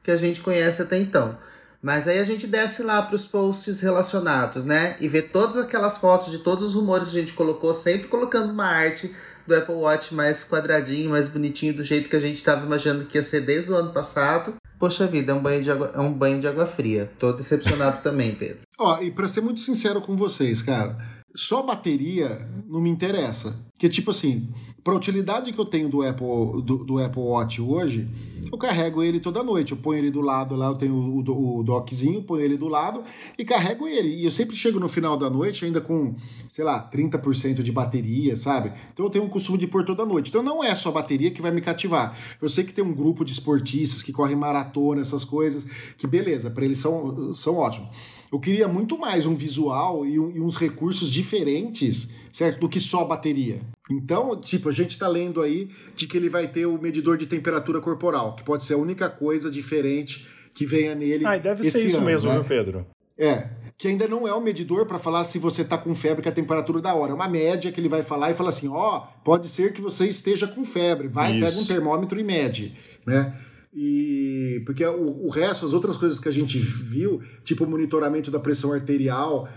[0.01, 1.37] que a gente conhece até então.
[1.81, 4.95] Mas aí a gente desce lá para os posts relacionados, né?
[4.99, 8.51] E vê todas aquelas fotos de todos os rumores que a gente colocou, sempre colocando
[8.51, 9.11] uma arte
[9.47, 13.17] do Apple Watch mais quadradinho, mais bonitinho, do jeito que a gente estava imaginando que
[13.17, 14.55] ia ser desde o ano passado.
[14.77, 17.11] Poxa vida, é um banho de água, é um banho de água fria.
[17.19, 18.61] Tô decepcionado também, Pedro.
[18.79, 20.97] Ó, e para ser muito sincero com vocês, cara,
[21.35, 23.55] só bateria não me interessa.
[23.77, 24.49] Que tipo assim,
[24.83, 28.07] para a utilidade que eu tenho do Apple, do, do, Apple Watch hoje,
[28.51, 29.73] eu carrego ele toda noite.
[29.73, 33.03] Eu ponho ele do lado lá, eu tenho o, o, dockzinho, ponho ele do lado
[33.37, 34.09] e carrego ele.
[34.09, 36.15] E eu sempre chego no final da noite ainda com,
[36.47, 38.71] sei lá, 30% de bateria, sabe?
[38.91, 40.29] Então eu tenho um costume de pôr toda noite.
[40.29, 42.17] Então não é só a bateria que vai me cativar.
[42.41, 45.65] Eu sei que tem um grupo de esportistas que correm maratona, essas coisas,
[45.97, 47.89] que beleza, para eles são, são ótimos.
[48.31, 52.59] Eu queria muito mais um visual e, um, e uns recursos diferentes, certo?
[52.59, 53.61] Do que só a bateria.
[53.89, 57.25] Então, tipo, a gente está lendo aí de que ele vai ter o medidor de
[57.25, 61.25] temperatura corporal, que pode ser a única coisa diferente que venha nele.
[61.25, 62.35] Ah, e deve ser isso ano, mesmo, né?
[62.35, 62.87] viu, Pedro?
[63.17, 66.27] É, que ainda não é o medidor para falar se você está com febre, que
[66.27, 67.11] é a temperatura da hora.
[67.11, 69.81] É uma média que ele vai falar e fala assim: ó, oh, pode ser que
[69.81, 71.07] você esteja com febre.
[71.07, 71.45] Vai, Isso.
[71.45, 73.35] pega um termômetro e mede, né?
[73.73, 78.29] E porque o, o resto, as outras coisas que a gente viu, tipo o monitoramento
[78.29, 79.47] da pressão arterial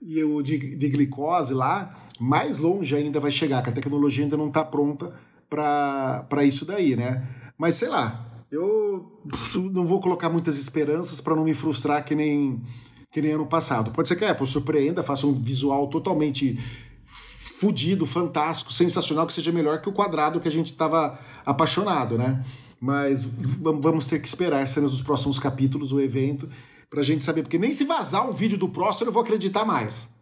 [0.00, 4.36] e o de, de glicose lá, mais longe ainda vai chegar, que a tecnologia ainda
[4.36, 5.12] não está pronta
[5.48, 7.26] para isso daí, né?
[7.58, 9.20] Mas sei lá, eu
[9.54, 12.62] não vou colocar muitas esperanças para não me frustrar que nem,
[13.10, 13.90] que nem ano passado.
[13.90, 16.58] Pode ser que a Apple surpreenda, faça um visual totalmente
[17.06, 22.44] fudido, fantástico, sensacional, que seja melhor que o quadrado que a gente estava apaixonado, né?
[22.80, 26.48] Mas vamos ter que esperar cenas dos próximos capítulos, o evento,
[26.90, 29.64] para a gente saber, porque nem se vazar um vídeo do próximo eu vou acreditar
[29.64, 30.13] mais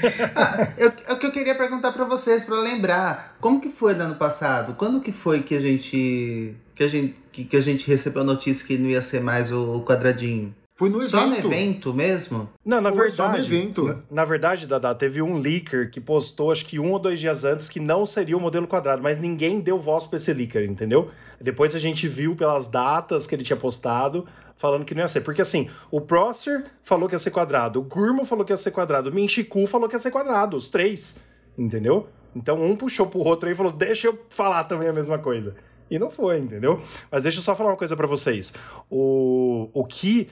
[0.34, 4.04] ah, eu, o que eu queria perguntar para vocês para lembrar, como que foi no
[4.04, 4.74] ano passado?
[4.74, 8.24] Quando que foi que a gente que a gente que, que a gente recebeu a
[8.24, 10.54] notícia que não ia ser mais o, o quadradinho?
[10.76, 11.42] Foi no só evento.
[11.42, 12.50] Só no evento mesmo?
[12.62, 13.16] Não, na Foi verdade.
[13.16, 13.84] Só no evento.
[13.84, 17.44] Na, na, verdade, Dada, teve um leaker que postou, acho que um ou dois dias
[17.44, 21.10] antes, que não seria o modelo quadrado, mas ninguém deu voz pra esse leaker, entendeu?
[21.40, 25.20] Depois a gente viu pelas datas que ele tinha postado, falando que não ia ser.
[25.20, 28.70] Porque assim, o Prosser falou que ia ser quadrado, o Gurman falou que ia ser
[28.70, 31.16] quadrado, o Minchiku falou que ia ser quadrado, os três,
[31.56, 32.08] entendeu?
[32.34, 35.56] Então um puxou pro outro e falou, deixa eu falar também a mesma coisa.
[35.90, 36.82] E não foi, entendeu?
[37.10, 38.52] Mas deixa eu só falar uma coisa para vocês.
[38.90, 40.28] O, o que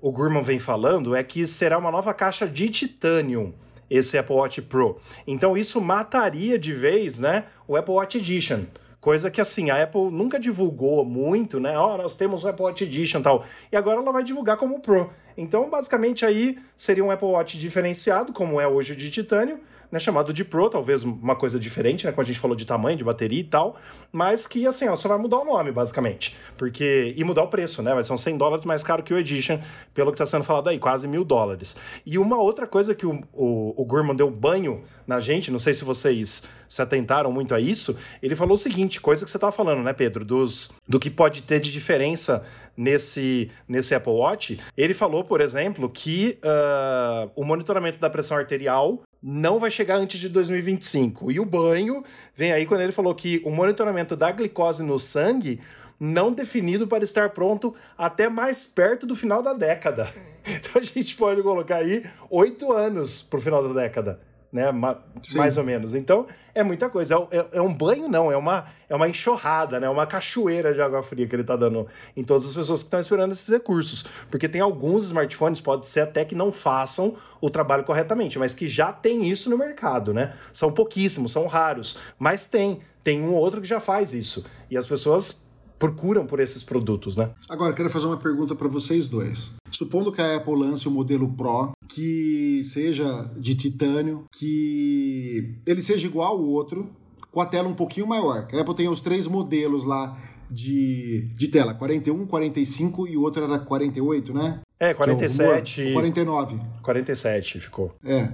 [0.00, 3.54] o Gurman vem falando é que será uma nova caixa de titânio
[3.90, 5.00] esse Apple Watch Pro.
[5.26, 8.64] Então isso mataria de vez, né, o Apple Watch Edition.
[9.00, 11.78] Coisa que, assim, a Apple nunca divulgou muito, né?
[11.78, 13.44] Ó, oh, nós temos o Apple Watch Edition e tal.
[13.70, 15.10] E agora ela vai divulgar como Pro.
[15.36, 19.98] Então, basicamente, aí seria um Apple Watch diferenciado, como é hoje o de titânio, né,
[19.98, 23.04] chamado de Pro, talvez uma coisa diferente, né, quando a gente falou de tamanho, de
[23.04, 23.76] bateria e tal,
[24.12, 27.82] mas que, assim, ela só vai mudar o nome, basicamente, porque, e mudar o preço,
[27.82, 29.58] né, vai ser uns 100 dólares mais caro que o Edition,
[29.94, 31.76] pelo que está sendo falado aí, quase mil dólares.
[32.04, 35.72] E uma outra coisa que o, o, o Gurman deu banho na gente, não sei
[35.72, 39.52] se vocês se atentaram muito a isso, ele falou o seguinte, coisa que você estava
[39.52, 42.44] falando, né, Pedro, dos, do que pode ter de diferença
[42.78, 44.60] nesse, nesse Apple Watch.
[44.76, 50.20] Ele falou, por exemplo, que uh, o monitoramento da pressão arterial não vai chegar antes
[50.20, 51.30] de 2025.
[51.30, 52.04] E o banho
[52.34, 55.60] vem aí quando ele falou que o monitoramento da glicose no sangue
[55.98, 60.10] não definido para estar pronto até mais perto do final da década.
[60.48, 64.18] Então a gente pode colocar aí oito anos para o final da década
[64.52, 64.70] né?
[64.70, 65.38] Ma Sim.
[65.38, 65.94] Mais ou menos.
[65.94, 67.14] Então, é muita coisa.
[67.30, 69.88] É, é, é, um banho, não, é uma, é uma enxurrada, né?
[69.88, 73.00] Uma cachoeira de água fria que ele está dando em todas as pessoas que estão
[73.00, 74.04] esperando esses recursos.
[74.30, 78.66] Porque tem alguns smartphones, pode ser até que não façam o trabalho corretamente, mas que
[78.66, 80.34] já tem isso no mercado, né?
[80.52, 82.80] São pouquíssimos, são raros, mas tem.
[83.04, 84.44] Tem um ou outro que já faz isso.
[84.70, 85.42] E as pessoas
[85.78, 87.30] procuram por esses produtos, né?
[87.48, 89.52] Agora, quero fazer uma pergunta para vocês dois.
[89.70, 96.06] Supondo que a Apple lance o modelo Pro, que seja de titânio, que ele seja
[96.06, 96.90] igual ao outro,
[97.30, 98.46] com a tela um pouquinho maior.
[98.46, 100.18] Que a Apple tem os três modelos lá
[100.50, 104.60] de, de tela, 41, 45 e o outro era 48, né?
[104.80, 105.88] É, 47.
[105.88, 106.58] É 49.
[106.82, 107.94] 47 ficou.
[108.04, 108.32] É.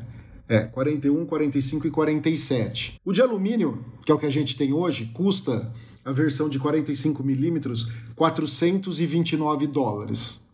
[0.49, 3.01] É, 41, 45 e 47.
[3.05, 5.73] O de alumínio, que é o que a gente tem hoje, custa
[6.05, 10.45] a versão de 45mm, 429 dólares,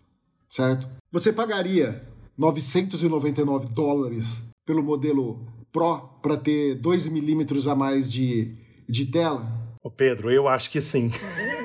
[0.48, 0.88] certo?
[1.10, 2.06] Você pagaria
[2.38, 8.56] 999 dólares pelo modelo Pro para ter 2 milímetros a mais de,
[8.88, 9.46] de tela?
[9.82, 11.10] Ô Pedro, eu acho que sim.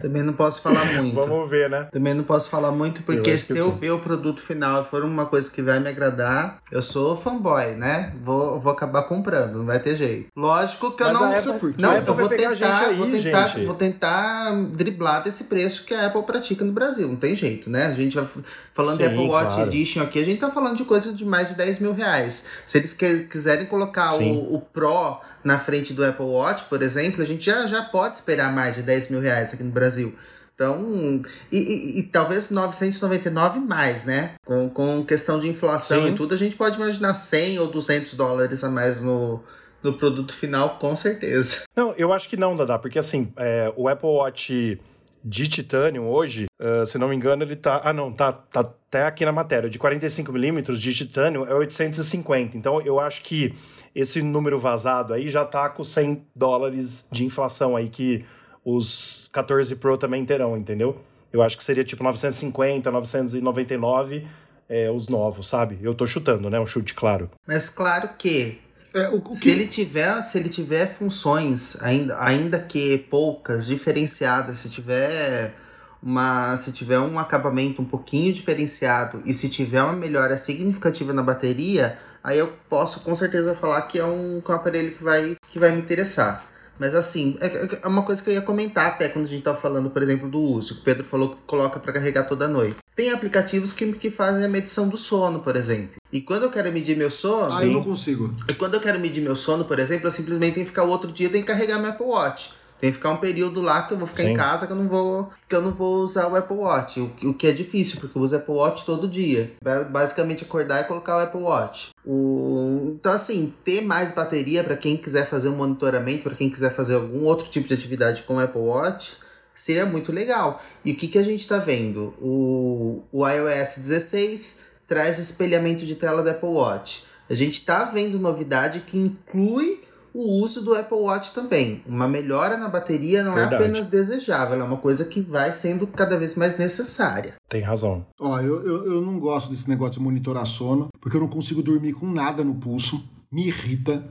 [0.00, 1.14] Também não posso falar muito.
[1.14, 1.88] Vamos ver, né?
[1.92, 3.78] Também não posso falar muito, porque eu se eu sim.
[3.78, 7.76] ver o produto final e for uma coisa que vai me agradar, eu sou fanboy,
[7.76, 8.12] né?
[8.24, 10.26] Vou, vou acabar comprando, não vai ter jeito.
[10.36, 11.32] Lógico que Mas eu não.
[11.32, 13.66] Apple, não, eu vou tentar, aí, vou, tentar gente.
[13.66, 17.06] vou tentar driblar desse preço que a Apple pratica no Brasil.
[17.06, 17.86] Não tem jeito, né?
[17.86, 18.26] A gente vai
[18.72, 19.68] falando sim, de Apple Watch claro.
[19.68, 22.46] Edition aqui, a gente tá falando de coisa de mais de 10 mil reais.
[22.66, 27.26] Se eles quiserem colocar o, o Pro na frente do Apple Watch, por exemplo, a
[27.26, 30.14] gente já, já pode esperar mais de 10 mil reais aqui no Brasil.
[30.54, 34.34] Então, e, e, e, talvez 999 mais, né?
[34.44, 36.12] Com, com questão de inflação Sim.
[36.12, 39.42] e tudo, a gente pode imaginar 100 ou 200 dólares a mais no,
[39.82, 41.62] no produto final, com certeza.
[41.74, 44.78] Não, eu acho que não, Dada, porque assim, é, o Apple Watch
[45.24, 47.80] de titânio hoje, uh, se não me engano, ele tá.
[47.84, 49.70] Ah, não, tá, tá até aqui na matéria.
[49.70, 52.56] De 45mm de titânio é 850.
[52.56, 53.54] Então eu acho que
[53.94, 58.24] esse número vazado aí já tá com 100 dólares de inflação aí que
[58.64, 61.00] os 14 Pro também terão, entendeu?
[61.32, 64.26] Eu acho que seria tipo 950, 999
[64.68, 65.78] é, os novos, sabe?
[65.82, 66.58] Eu tô chutando, né?
[66.60, 67.30] Um chute claro.
[67.46, 68.60] Mas claro que
[68.94, 69.50] é, o, o se, que...
[69.50, 75.54] ele tiver, se ele tiver funções, ainda, ainda que poucas, diferenciadas, se tiver
[76.02, 81.22] uma, se tiver um acabamento um pouquinho diferenciado e se tiver uma melhora significativa na
[81.22, 85.02] bateria, aí eu posso com certeza falar que é um, que é um aparelho que
[85.02, 86.51] vai, que vai me interessar.
[86.78, 89.42] Mas assim, é, é, é uma coisa que eu ia comentar até quando a gente
[89.42, 92.48] tava falando, por exemplo, do uso, que o Pedro falou que coloca para carregar toda
[92.48, 92.76] noite.
[92.94, 95.96] Tem aplicativos que, que fazem a medição do sono, por exemplo.
[96.12, 97.48] E quando eu quero medir meu sono.
[97.52, 98.34] Ah, eu não consigo.
[98.48, 100.90] E quando eu quero medir meu sono, por exemplo, eu simplesmente tenho que ficar o
[100.90, 102.52] outro dia, tenho que carregar meu Apple Watch.
[102.82, 104.30] Tem que ficar um período lá que eu vou ficar Sim.
[104.30, 106.98] em casa que eu não vou que eu não vou usar o Apple Watch.
[106.98, 109.52] O, o que é difícil, porque eu uso o Apple Watch todo dia.
[109.88, 111.90] Basicamente acordar e colocar o Apple Watch.
[112.04, 116.74] O, então, assim, ter mais bateria para quem quiser fazer um monitoramento, para quem quiser
[116.74, 119.16] fazer algum outro tipo de atividade com o Apple Watch,
[119.54, 120.60] seria muito legal.
[120.84, 122.12] E o que, que a gente está vendo?
[122.20, 127.04] O, o iOS 16 traz o espelhamento de tela do Apple Watch.
[127.30, 129.82] A gente está vendo novidade que inclui
[130.14, 131.82] o uso do Apple Watch também.
[131.86, 133.62] Uma melhora na bateria não é Verdade.
[133.62, 137.34] é apenas desejável, é uma coisa que vai sendo cada vez mais necessária.
[137.48, 138.04] Tem razão.
[138.18, 141.62] Ó, eu, eu, eu não gosto desse negócio de monitorar sono, porque eu não consigo
[141.62, 144.06] dormir com nada no pulso, me irrita.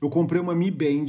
[0.00, 1.06] Eu comprei uma Mi Band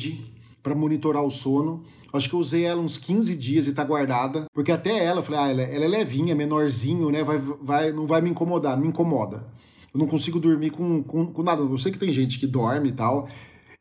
[0.62, 1.84] para monitorar o sono.
[2.14, 4.46] Acho que eu usei ela uns 15 dias e tá guardada.
[4.54, 7.24] Porque até ela, eu falei, ah, ela, é, ela é levinha, menorzinho, né?
[7.24, 9.46] Vai, vai, não vai me incomodar, me incomoda.
[9.94, 11.62] Eu não consigo dormir com, com, com nada.
[11.62, 13.30] Eu sei que tem gente que dorme e tal.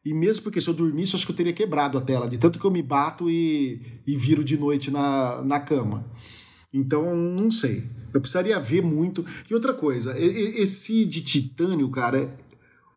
[0.04, 2.58] E mesmo porque se eu dormisse, acho que eu teria quebrado a tela, de tanto
[2.58, 6.06] que eu me bato e, e viro de noite na, na cama.
[6.72, 7.84] Então, não sei.
[8.14, 9.24] Eu precisaria ver muito.
[9.50, 12.34] E outra coisa, esse de titânio, cara,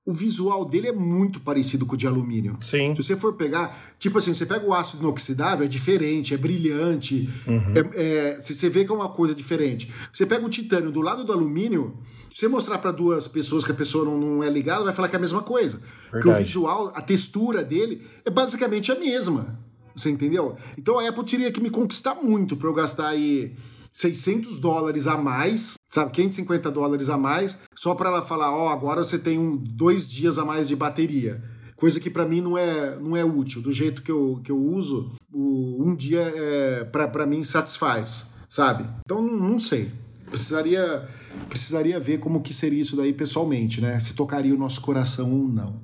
[0.05, 2.57] o visual dele é muito parecido com o de alumínio.
[2.61, 2.95] Sim.
[2.95, 7.29] Se você for pegar, tipo assim, você pega o aço inoxidável, é diferente, é brilhante,
[7.47, 7.73] Uhum.
[7.75, 9.91] é, é, você vê que é uma coisa diferente.
[10.11, 11.97] Você pega o titânio do lado do alumínio,
[12.34, 15.08] se você mostrar para duas pessoas que a pessoa não, não é ligada, vai falar
[15.08, 15.80] que é a mesma coisa.
[16.10, 16.46] Porque o Verdade.
[16.46, 19.60] visual, a textura dele é basicamente a mesma.
[19.96, 20.58] Você entendeu?
[20.76, 23.56] Então a Apple teria que me conquistar muito para eu gastar aí
[23.91, 26.12] 600 dólares a mais, sabe?
[26.12, 30.40] 550 dólares a mais, só para ela falar: ó, agora você tem um, dois dias
[30.40, 31.44] a mais de bateria.
[31.75, 33.62] Coisa que para mim não é, não é útil.
[33.62, 38.86] Do jeito que eu, que eu uso, o, um dia é, para mim satisfaz, sabe?
[39.06, 39.92] Então não, não sei.
[40.25, 41.08] Precisaria,
[41.50, 44.00] precisaria ver como que seria isso daí pessoalmente, né?
[44.00, 45.81] Se tocaria o nosso coração ou não.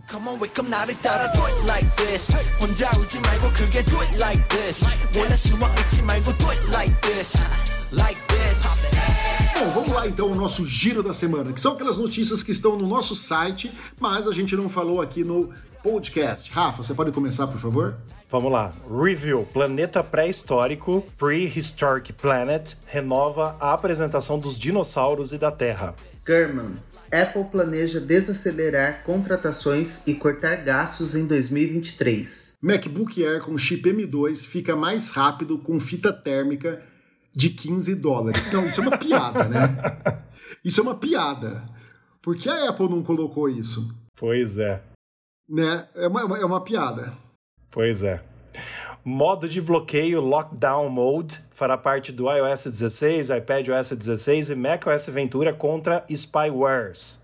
[9.60, 12.78] Bom, vamos lá então o nosso giro da semana, que são aquelas notícias que estão
[12.78, 15.50] no nosso site, mas a gente não falou aqui no
[15.84, 16.52] podcast.
[16.52, 17.98] Rafa, você pode começar, por favor?
[18.30, 18.74] Vamos lá.
[18.90, 25.96] Review: Planeta Pré-Histórico, Prehistoric Planet, renova a apresentação dos dinossauros e da Terra.
[26.26, 26.74] German,
[27.12, 32.54] Apple planeja desacelerar contratações e cortar gastos em 2023.
[32.62, 36.84] MacBook Air com chip M2 fica mais rápido com fita térmica
[37.34, 38.52] de 15 dólares.
[38.52, 39.78] Não, isso é uma piada, né?
[40.66, 41.64] Isso é uma piada.
[42.22, 43.96] Por que a Apple não colocou isso?
[44.16, 44.82] Pois é,
[45.50, 45.88] Né?
[45.96, 47.12] É uma, é uma piada.
[47.72, 48.24] pois é.
[49.04, 55.54] Modo de bloqueio Lockdown Mode fará parte do iOS 16, iPadOS 16 e macOS Ventura
[55.54, 57.22] contra spywares.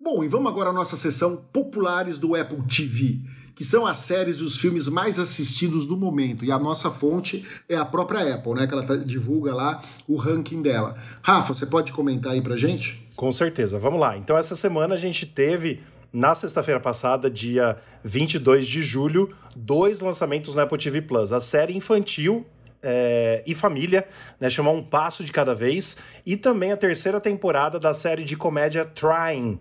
[0.00, 3.20] Bom, e vamos agora à nossa sessão Populares do Apple TV,
[3.54, 6.44] que são as séries dos filmes mais assistidos do momento.
[6.44, 8.66] E a nossa fonte é a própria Apple, né?
[8.66, 10.96] Que ela tá- divulga lá o ranking dela.
[11.22, 13.07] Rafa, você pode comentar aí pra gente?
[13.18, 13.80] Com certeza.
[13.80, 14.16] Vamos lá.
[14.16, 20.54] Então, essa semana a gente teve, na sexta-feira passada, dia 22 de julho, dois lançamentos
[20.54, 21.32] no Apple TV Plus.
[21.32, 22.46] A série infantil
[22.80, 24.06] é, e família,
[24.38, 24.48] né?
[24.48, 25.96] Chamar um passo de cada vez.
[26.24, 29.58] E também a terceira temporada da série de comédia Trying.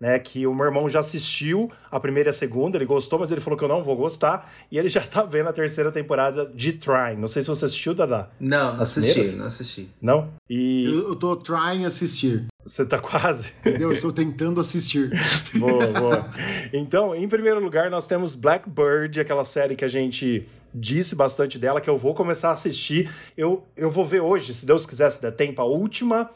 [0.00, 3.30] Né, que o meu irmão já assistiu a primeira e a segunda, ele gostou, mas
[3.30, 6.50] ele falou que eu não vou gostar, e ele já tá vendo a terceira temporada
[6.54, 7.16] de Trying.
[7.18, 8.30] Não sei se você assistiu, Dada.
[8.40, 9.38] Não, não As assisti, primeiras?
[9.38, 9.88] não assisti.
[10.00, 10.30] Não?
[10.48, 13.52] E Eu, eu tô trying assistir, você tá quase.
[13.60, 13.90] entendeu?
[13.90, 15.10] Eu estou tentando assistir.
[15.60, 16.30] Boa, boa.
[16.72, 21.78] Então, em primeiro lugar, nós temos Blackbird, aquela série que a gente disse bastante dela,
[21.80, 23.10] que eu vou começar a assistir.
[23.36, 26.30] Eu, eu vou ver hoje, se Deus quiser, se der tempo, a última,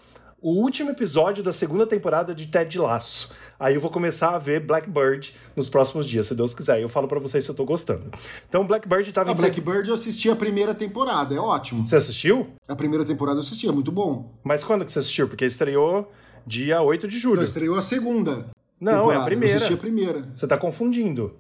[0.45, 3.33] o último episódio da segunda temporada de Ted Laço.
[3.59, 6.83] Aí eu vou começar a ver Blackbird nos próximos dias, se Deus quiser.
[6.83, 8.11] Eu falo pra vocês se eu tô gostando.
[8.47, 11.87] Então, Blackbird tava A em seg- Blackbird eu assisti a primeira temporada, é ótimo.
[11.87, 12.49] Você assistiu?
[12.69, 14.35] A primeira temporada eu assisti, é muito bom.
[14.45, 15.29] Mas quando que você assistiu?
[15.29, 16.13] Porque estreou
[16.47, 17.39] dia 8 de julho.
[17.39, 18.47] Já estreou a segunda.
[18.79, 19.25] Não, é a temporada.
[19.25, 19.53] primeira.
[19.55, 20.19] Eu assisti a primeira.
[20.21, 21.35] O Você tá confundindo.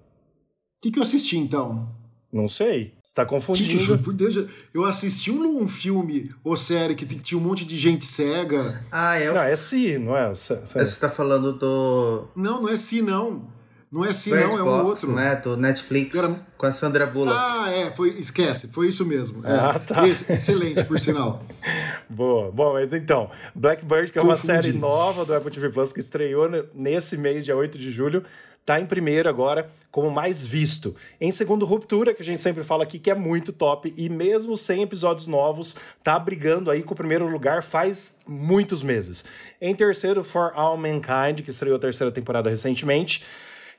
[0.81, 1.89] que, que eu assisti então?
[2.35, 2.95] Não sei.
[3.01, 3.78] Você tá Gente, confundindo.
[3.78, 4.37] juro por Deus,
[4.74, 8.85] eu assisti um, um filme ou série que tinha um monte de gente cega.
[8.91, 9.35] Ah, é o...
[9.35, 10.35] Não, é sim, não é?
[10.35, 13.53] Cê- cê- Você tá falando do Não, não é Si, não.
[13.93, 15.12] Não é Si, Bird não, é um Box, outro.
[15.14, 15.37] né?
[15.37, 17.39] Do Netflix, Era- com a Sandra Bullock.
[17.41, 19.47] Ah, é, foi, esquece, foi isso mesmo.
[19.47, 19.53] É.
[19.55, 20.09] Ah, tá.
[20.09, 21.41] Esse- excelente, por sinal.
[22.11, 22.51] Boa.
[22.51, 24.53] Bom, mas então, Blackbird, que é uma Confundi.
[24.53, 28.24] série nova do Apple TV Plus que estreou ne- nesse mês, dia 8 de julho,
[28.65, 30.97] tá em primeiro agora como mais visto.
[31.21, 34.57] Em segundo, Ruptura, que a gente sempre fala aqui que é muito top e mesmo
[34.57, 39.25] sem episódios novos, tá brigando aí com o primeiro lugar faz muitos meses.
[39.61, 43.25] Em terceiro, For All Mankind, que estreou a terceira temporada recentemente.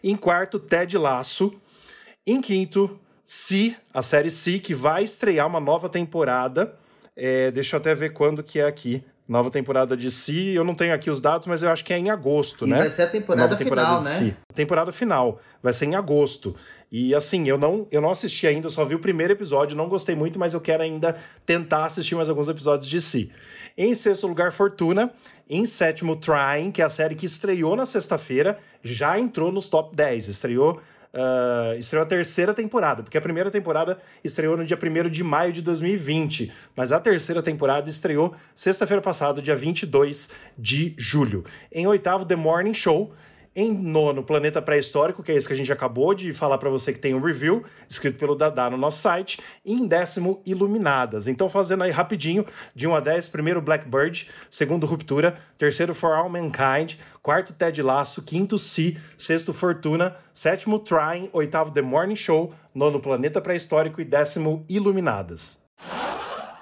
[0.02, 1.54] Em quarto, Ted Laço.
[2.26, 6.78] Em quinto, Si, a série Si, que vai estrear uma nova temporada.
[7.14, 9.04] É, deixa eu até ver quando que é aqui.
[9.28, 10.50] Nova temporada de Si.
[10.50, 12.78] Eu não tenho aqui os dados, mas eu acho que é em agosto, E né?
[12.78, 14.16] vai ser a temporada Nova final, de né?
[14.16, 14.36] Si.
[14.54, 15.42] Temporada final.
[15.64, 16.56] Vai ser em agosto.
[16.92, 19.90] E assim, eu não, eu não assisti ainda, eu só vi o primeiro episódio, não
[19.90, 21.16] gostei muito, mas eu quero ainda
[21.46, 23.32] tentar assistir mais alguns episódios de Si.
[23.78, 25.12] Em sexto lugar, Fortuna.
[25.48, 29.96] Em sétimo, Trying, que é a série que estreou na sexta-feira, já entrou nos top
[29.96, 30.28] 10.
[30.28, 30.82] Estreou
[31.16, 35.54] ah, estreou a terceira temporada, porque a primeira temporada estreou no dia 1 de maio
[35.54, 41.46] de 2020, mas a terceira temporada estreou sexta-feira passada, dia 22 de julho.
[41.72, 43.14] Em oitavo, The Morning Show.
[43.58, 46.92] Em nono, Planeta Pré-Histórico, que é esse que a gente acabou de falar para você
[46.92, 49.40] que tem um review, escrito pelo Dadá no nosso site.
[49.64, 51.26] E em décimo, Iluminadas.
[51.26, 52.46] Então, fazendo aí rapidinho,
[52.76, 58.22] de 1 a 10, primeiro Blackbird, segundo Ruptura, terceiro For All Mankind, quarto Ted Laço,
[58.24, 64.66] quinto Si, sexto Fortuna, sétimo Trying, oitavo The Morning Show, nono Planeta Pré-Histórico e décimo
[64.68, 65.64] Iluminadas.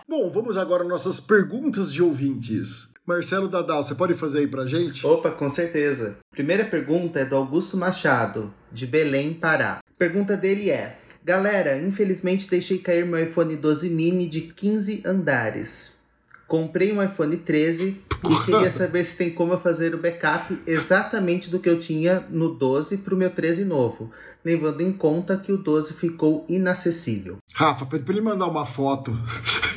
[0.08, 2.93] Bom, vamos agora às nossas perguntas de ouvintes.
[3.06, 5.06] Marcelo Dadal, você pode fazer aí pra gente?
[5.06, 6.18] Opa, com certeza.
[6.32, 9.84] Primeira pergunta é do Augusto Machado, de Belém, Pará.
[9.98, 16.02] Pergunta dele é: Galera, infelizmente deixei cair meu iPhone 12 mini de 15 andares.
[16.48, 21.50] Comprei um iPhone 13 e queria saber se tem como eu fazer o backup exatamente
[21.50, 24.12] do que eu tinha no 12 para o meu 13 novo,
[24.46, 27.38] levando em conta que o 12 ficou inacessível.
[27.54, 29.12] Rafa, pede pra ele mandar uma foto.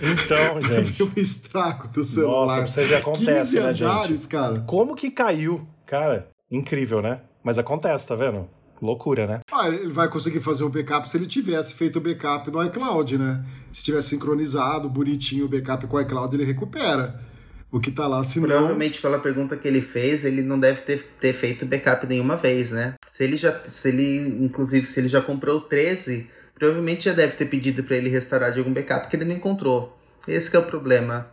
[0.02, 1.02] Então, gente.
[1.02, 2.62] o estrago do celular.
[2.62, 4.28] Nossa, você já acontece, 15 né, andares, gente?
[4.28, 4.60] cara.
[4.60, 5.66] Como que caiu?
[5.84, 7.20] Cara, incrível, né?
[7.42, 8.48] Mas acontece, tá vendo?
[8.80, 9.40] Loucura, né?
[9.50, 13.16] Ah, ele vai conseguir fazer o backup se ele tivesse feito o backup no iCloud,
[13.16, 13.44] né?
[13.72, 17.18] Se tivesse sincronizado bonitinho o backup com o iCloud, ele recupera
[17.70, 18.46] o que tá lá, senão...
[18.48, 22.70] Provavelmente pela pergunta que ele fez, ele não deve ter, ter feito backup nenhuma vez,
[22.70, 22.94] né?
[23.06, 27.36] Se ele já, se ele, inclusive, se ele já comprou o 13, provavelmente já deve
[27.36, 29.96] ter pedido para ele restaurar de algum backup que ele não encontrou.
[30.26, 31.28] Esse que é o problema.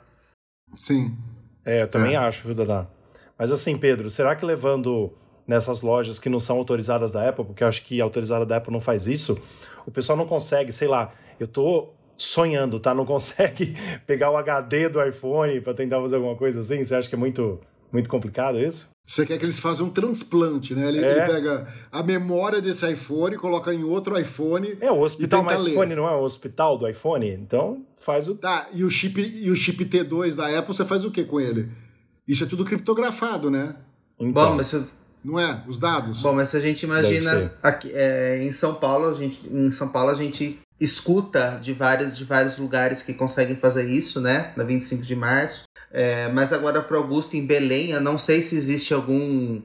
[0.75, 1.17] Sim.
[1.65, 2.87] É, eu também acho, viu, Dada?
[3.39, 5.11] Mas assim, Pedro, será que levando
[5.47, 8.57] nessas lojas que não são autorizadas da Apple, porque eu acho que a autorizada da
[8.57, 9.37] Apple não faz isso,
[9.85, 12.93] o pessoal não consegue, sei lá, eu tô sonhando, tá?
[12.93, 16.83] Não consegue pegar o HD do iPhone para tentar fazer alguma coisa assim?
[16.83, 17.59] Você acha que é muito,
[17.93, 18.89] muito complicado isso?
[19.05, 20.87] Você quer que eles façam um transplante, né?
[20.87, 21.11] Ele, É.
[21.11, 24.77] ele pega a memória desse iPhone, coloca em outro iPhone.
[24.79, 25.71] É, o hospital, ler.
[25.71, 27.29] iPhone não é o hospital do iPhone?
[27.29, 28.35] Então faz o.
[28.35, 31.39] Tá, e o chip, e o chip T2 da Apple, você faz o que com
[31.39, 31.69] ele?
[32.27, 33.75] Isso é tudo criptografado, né?
[34.17, 34.83] Então, Bom, mas se,
[35.23, 35.61] Não é?
[35.67, 36.21] Os dados?
[36.21, 39.89] bom, mas se a gente imagina aqui, é, em São Paulo, a gente, em São
[39.89, 44.53] Paulo a gente escuta de vários, de vários lugares que conseguem fazer isso, né?
[44.55, 45.63] Na 25 de março.
[45.93, 49.61] É, mas agora para Augusto em Belém, eu não sei se existe algum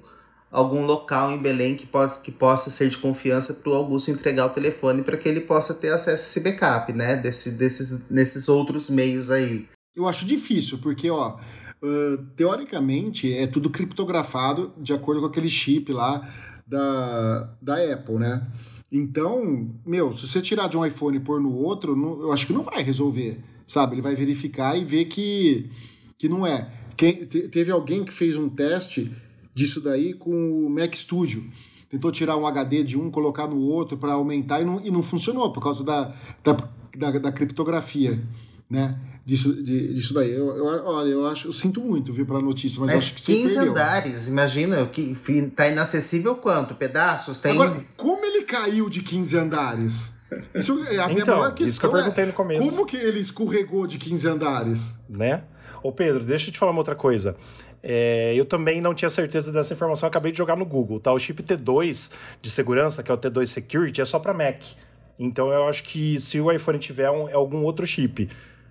[0.51, 4.47] algum local em Belém que possa, que possa ser de confiança para o Augusto entregar
[4.47, 7.16] o telefone para que ele possa ter acesso a esse backup, né?
[7.16, 9.66] Desse, desses, nesses outros meios aí.
[9.95, 11.37] Eu acho difícil, porque, ó,
[11.83, 16.26] ah, teoricamente é tudo criptografado de acordo com aquele chip lá
[16.66, 18.47] da, da Apple, né?
[18.91, 22.47] Então, meu, se você tirar de um iPhone e pôr no outro, não- eu acho
[22.47, 23.95] que não vai resolver, sabe?
[23.95, 25.70] Ele vai verificar e ver que,
[26.18, 26.68] que não é.
[26.96, 29.10] Quem- te- teve alguém que fez um teste
[29.54, 31.44] disso daí com o Mac Studio.
[31.88, 35.02] Tentou tirar um HD de um, colocar no outro para aumentar e não, e não
[35.02, 36.12] funcionou por causa da,
[36.44, 36.56] da,
[36.96, 38.20] da, da criptografia,
[38.68, 38.98] né?
[39.24, 40.30] Disso, de- disso daí.
[40.32, 43.14] Eu, eu, olha, eu acho, eu sinto muito, viu, pela notícia, mas, eu Mas acho
[43.14, 43.70] que você 15 perdeu.
[43.72, 45.14] andares, imagina, o que
[45.54, 46.74] tá inacessível quanto?
[46.74, 47.38] Pedaços?
[47.38, 50.12] Tem Agora, como ele caiu de 15 andares?
[50.54, 51.66] Isso é a minha Então, maior questão.
[51.68, 52.68] isso que eu perguntei no é, começo.
[52.70, 54.94] Como que ele escorregou de 15 andares?
[55.08, 55.44] né?
[55.83, 57.37] Ô Pedro, deixa eu te falar uma outra coisa.
[57.83, 61.12] É, eu também não tinha certeza dessa informação, eu acabei de jogar no Google, tá?
[61.12, 62.11] O chip T2
[62.43, 64.62] de segurança, que é o T2 Security, é só para Mac.
[65.18, 68.29] Então eu acho que se o iPhone tiver um, é algum outro chip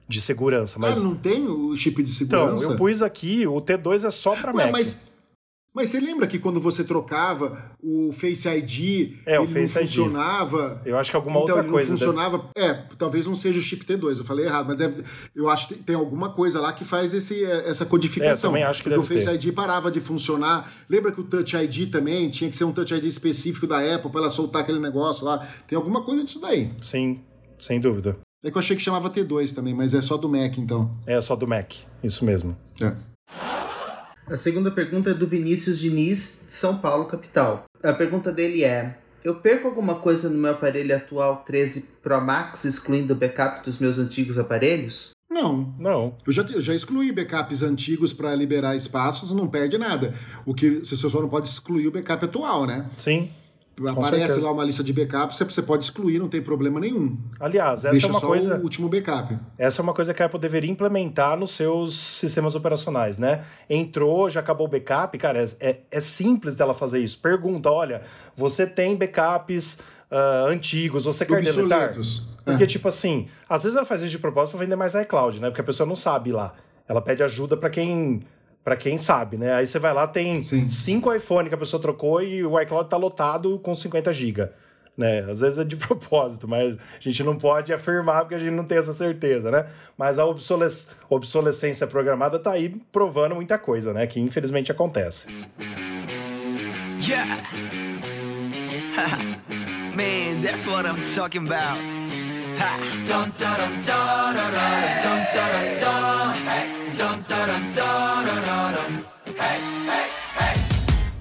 [0.07, 2.65] de segurança, mas Ah, não tem o chip de então, segurança?
[2.65, 4.71] eu pus aqui, o T2 é só para Mac.
[4.71, 4.97] mas,
[5.77, 9.81] mas você lembra que quando você trocava o Face ID, É, o ele Face não
[9.83, 9.89] ID.
[9.89, 10.81] funcionava?
[10.85, 11.89] Eu acho que alguma então, outra ele coisa.
[11.91, 12.49] não deve- funcionava.
[12.57, 15.03] É, talvez não seja o chip T2, eu falei errado, mas deve,
[15.35, 18.49] eu acho que tem alguma coisa lá que faz esse, essa codificação.
[18.49, 19.47] É, também acho que porque o deve Face ter.
[19.47, 20.69] ID parava de funcionar.
[20.89, 24.09] Lembra que o Touch ID também tinha que ser um Touch ID específico da Apple
[24.11, 25.47] para ela soltar aquele negócio lá?
[25.67, 26.71] Tem alguma coisa disso daí.
[26.81, 27.19] Sim,
[27.59, 28.17] sem dúvida.
[28.43, 30.95] É que eu achei que chamava T2 também, mas é só do Mac, então.
[31.05, 31.73] É só do Mac,
[32.03, 32.55] isso mesmo.
[32.81, 32.93] É.
[34.29, 37.63] A segunda pergunta é do Vinícius Diniz, de São Paulo, capital.
[37.81, 42.65] A pergunta dele é: Eu perco alguma coisa no meu aparelho atual 13 Pro Max,
[42.65, 45.11] excluindo o backup dos meus antigos aparelhos?
[45.29, 50.13] Não, Não, Eu já, eu já excluí backups antigos para liberar espaços, não perde nada.
[50.45, 52.85] O que você só não pode excluir o backup atual, né?
[52.97, 53.29] sim.
[53.85, 54.41] Aparece certeza.
[54.41, 57.17] lá uma lista de backups, você- pode excluir, não tem problema nenhum.
[57.39, 58.57] Aliás, essa Deixa é uma coisa.
[58.57, 59.37] o último backup.
[59.57, 63.43] Essa é uma coisa que a Apple deveria implementar nos seus sistemas operacionais, né?
[63.69, 67.19] Entrou, já acabou o backup, cara, é, é- é simples dela fazer isso.
[67.19, 68.01] Pergunta, olha,
[68.35, 71.91] você tem backups ah, antigos, você quer deletar?
[72.45, 75.49] Porque, tipo assim, às vezes ela faz isso de propósito pra vender mais iCloud, né?
[75.49, 76.53] Porque a pessoa não sabe lá.
[76.87, 78.21] Ela pede ajuda pra quem
[78.67, 79.53] para quem sabe, né?
[79.53, 80.67] Aí você vai lá, tem Sim.
[80.67, 84.49] cinco iPhone que a pessoa trocou e o iCloud tá lotado com 50 GB.
[84.97, 85.19] Né?
[85.19, 88.65] Às vezes é de propósito, mas a gente não pode afirmar porque a gente não
[88.65, 89.67] tem essa certeza, né?
[89.97, 94.05] Mas a obsolesc- obsolescência programada tá aí provando muita coisa, né?
[94.05, 95.27] Que infelizmente acontece.
[97.07, 97.37] Yeah.
[99.95, 101.79] Man, that's what I'm talking about.
[102.59, 102.77] Ha.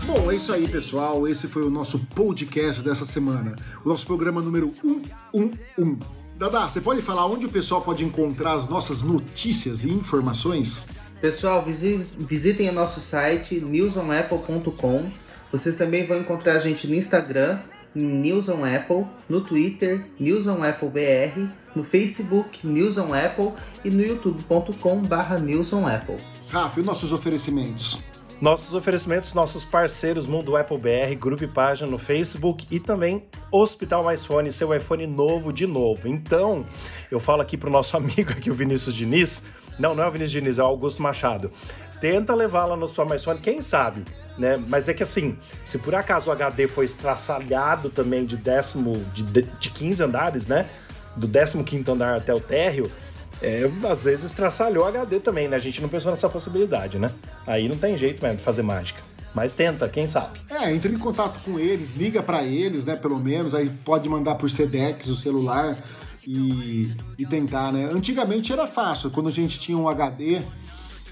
[0.05, 1.29] Bom, é isso aí, pessoal.
[1.29, 3.55] Esse foi o nosso podcast dessa semana.
[3.85, 5.99] O nosso programa número 111.
[6.37, 10.89] Dada, você pode falar onde o pessoal pode encontrar as nossas notícias e informações?
[11.21, 15.11] Pessoal, visitem o nosso site newsonapple.com.
[15.53, 17.61] Vocês também vão encontrar a gente no Instagram,
[17.97, 23.89] News on Apple, no Twitter, News on Apple BR, no Facebook, News on Apple e
[23.89, 26.17] no youtube.com/barra News on Apple.
[26.51, 28.05] Rafa, e nossos oferecimentos?
[28.39, 34.05] Nossos oferecimentos, nossos parceiros Mundo Apple BR, grupo e página no Facebook e também Hospital
[34.05, 36.07] Mais Fone, seu iPhone novo de novo.
[36.07, 36.67] Então,
[37.11, 39.45] eu falo aqui pro nosso amigo aqui, o Vinícius Diniz.
[39.79, 41.51] Não, não é o Vinícius Diniz, é o Augusto Machado.
[41.99, 44.05] Tenta levá-la no Hospital Mais Fone, quem sabe?
[44.39, 44.63] Né?
[44.69, 49.23] Mas é que assim, se por acaso o HD foi estraçalhado também de décimo, de,
[49.23, 50.69] de 15 andares, né?
[51.17, 52.91] Do 15 andar até o térreo,
[53.41, 55.57] é, às vezes traçalhou HD também, né?
[55.57, 57.11] A gente não pensou nessa possibilidade, né?
[57.47, 59.01] Aí não tem jeito mesmo de fazer mágica.
[59.35, 60.41] Mas tenta, quem sabe.
[60.49, 62.97] É, entre em contato com eles, liga para eles, né?
[62.97, 65.79] Pelo menos, aí pode mandar por Sedex o celular
[66.27, 67.85] e, e tentar, né?
[67.93, 70.41] Antigamente era fácil, quando a gente tinha um HD,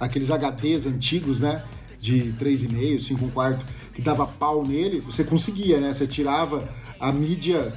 [0.01, 1.63] aqueles HDs antigos, né?
[2.05, 5.91] De 3,5, 5 quarto, que dava pau nele, você conseguia, né?
[5.91, 6.69] Você tirava
[7.01, 7.73] a mídia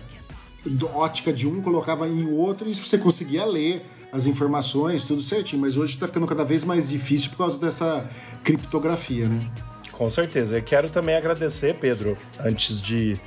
[0.94, 5.62] ótica de um, colocava em outro e você conseguia ler as informações, tudo certinho.
[5.62, 8.10] Mas hoje está ficando cada vez mais difícil por causa dessa
[8.44, 9.40] criptografia, né?
[9.94, 10.58] Com certeza.
[10.58, 13.18] Eu quero também agradecer, Pedro, antes de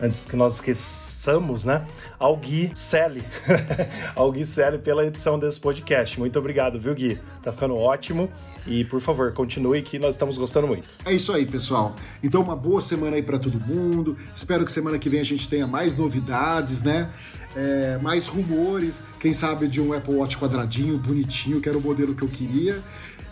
[0.00, 1.86] antes que nós esqueçamos, né?
[2.18, 3.22] Ao Gui Selle.
[4.16, 6.18] ao Gui Selle pela edição desse podcast.
[6.18, 7.20] Muito obrigado, viu, Gui?
[7.42, 8.28] Tá ficando ótimo.
[8.68, 10.84] E, por favor, continue que nós estamos gostando muito.
[11.04, 11.96] É isso aí, pessoal.
[12.22, 14.16] Então, uma boa semana aí para todo mundo.
[14.34, 17.10] Espero que semana que vem a gente tenha mais novidades, né?
[17.56, 22.14] É, mais rumores, quem sabe de um Apple Watch quadradinho, bonitinho, que era o modelo
[22.14, 22.78] que eu queria.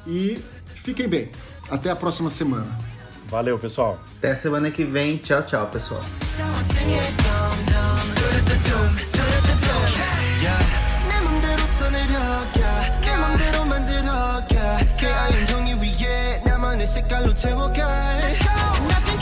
[0.06, 0.38] E
[0.74, 1.28] fiquem bem.
[1.68, 2.66] Até a próxima semana.
[3.28, 4.00] Valeu, pessoal.
[4.18, 5.18] Até a semana que vem.
[5.18, 6.02] Tchau, tchau, pessoal.
[16.91, 18.21] 색깔로 채워갈
[18.89, 19.14] Nothing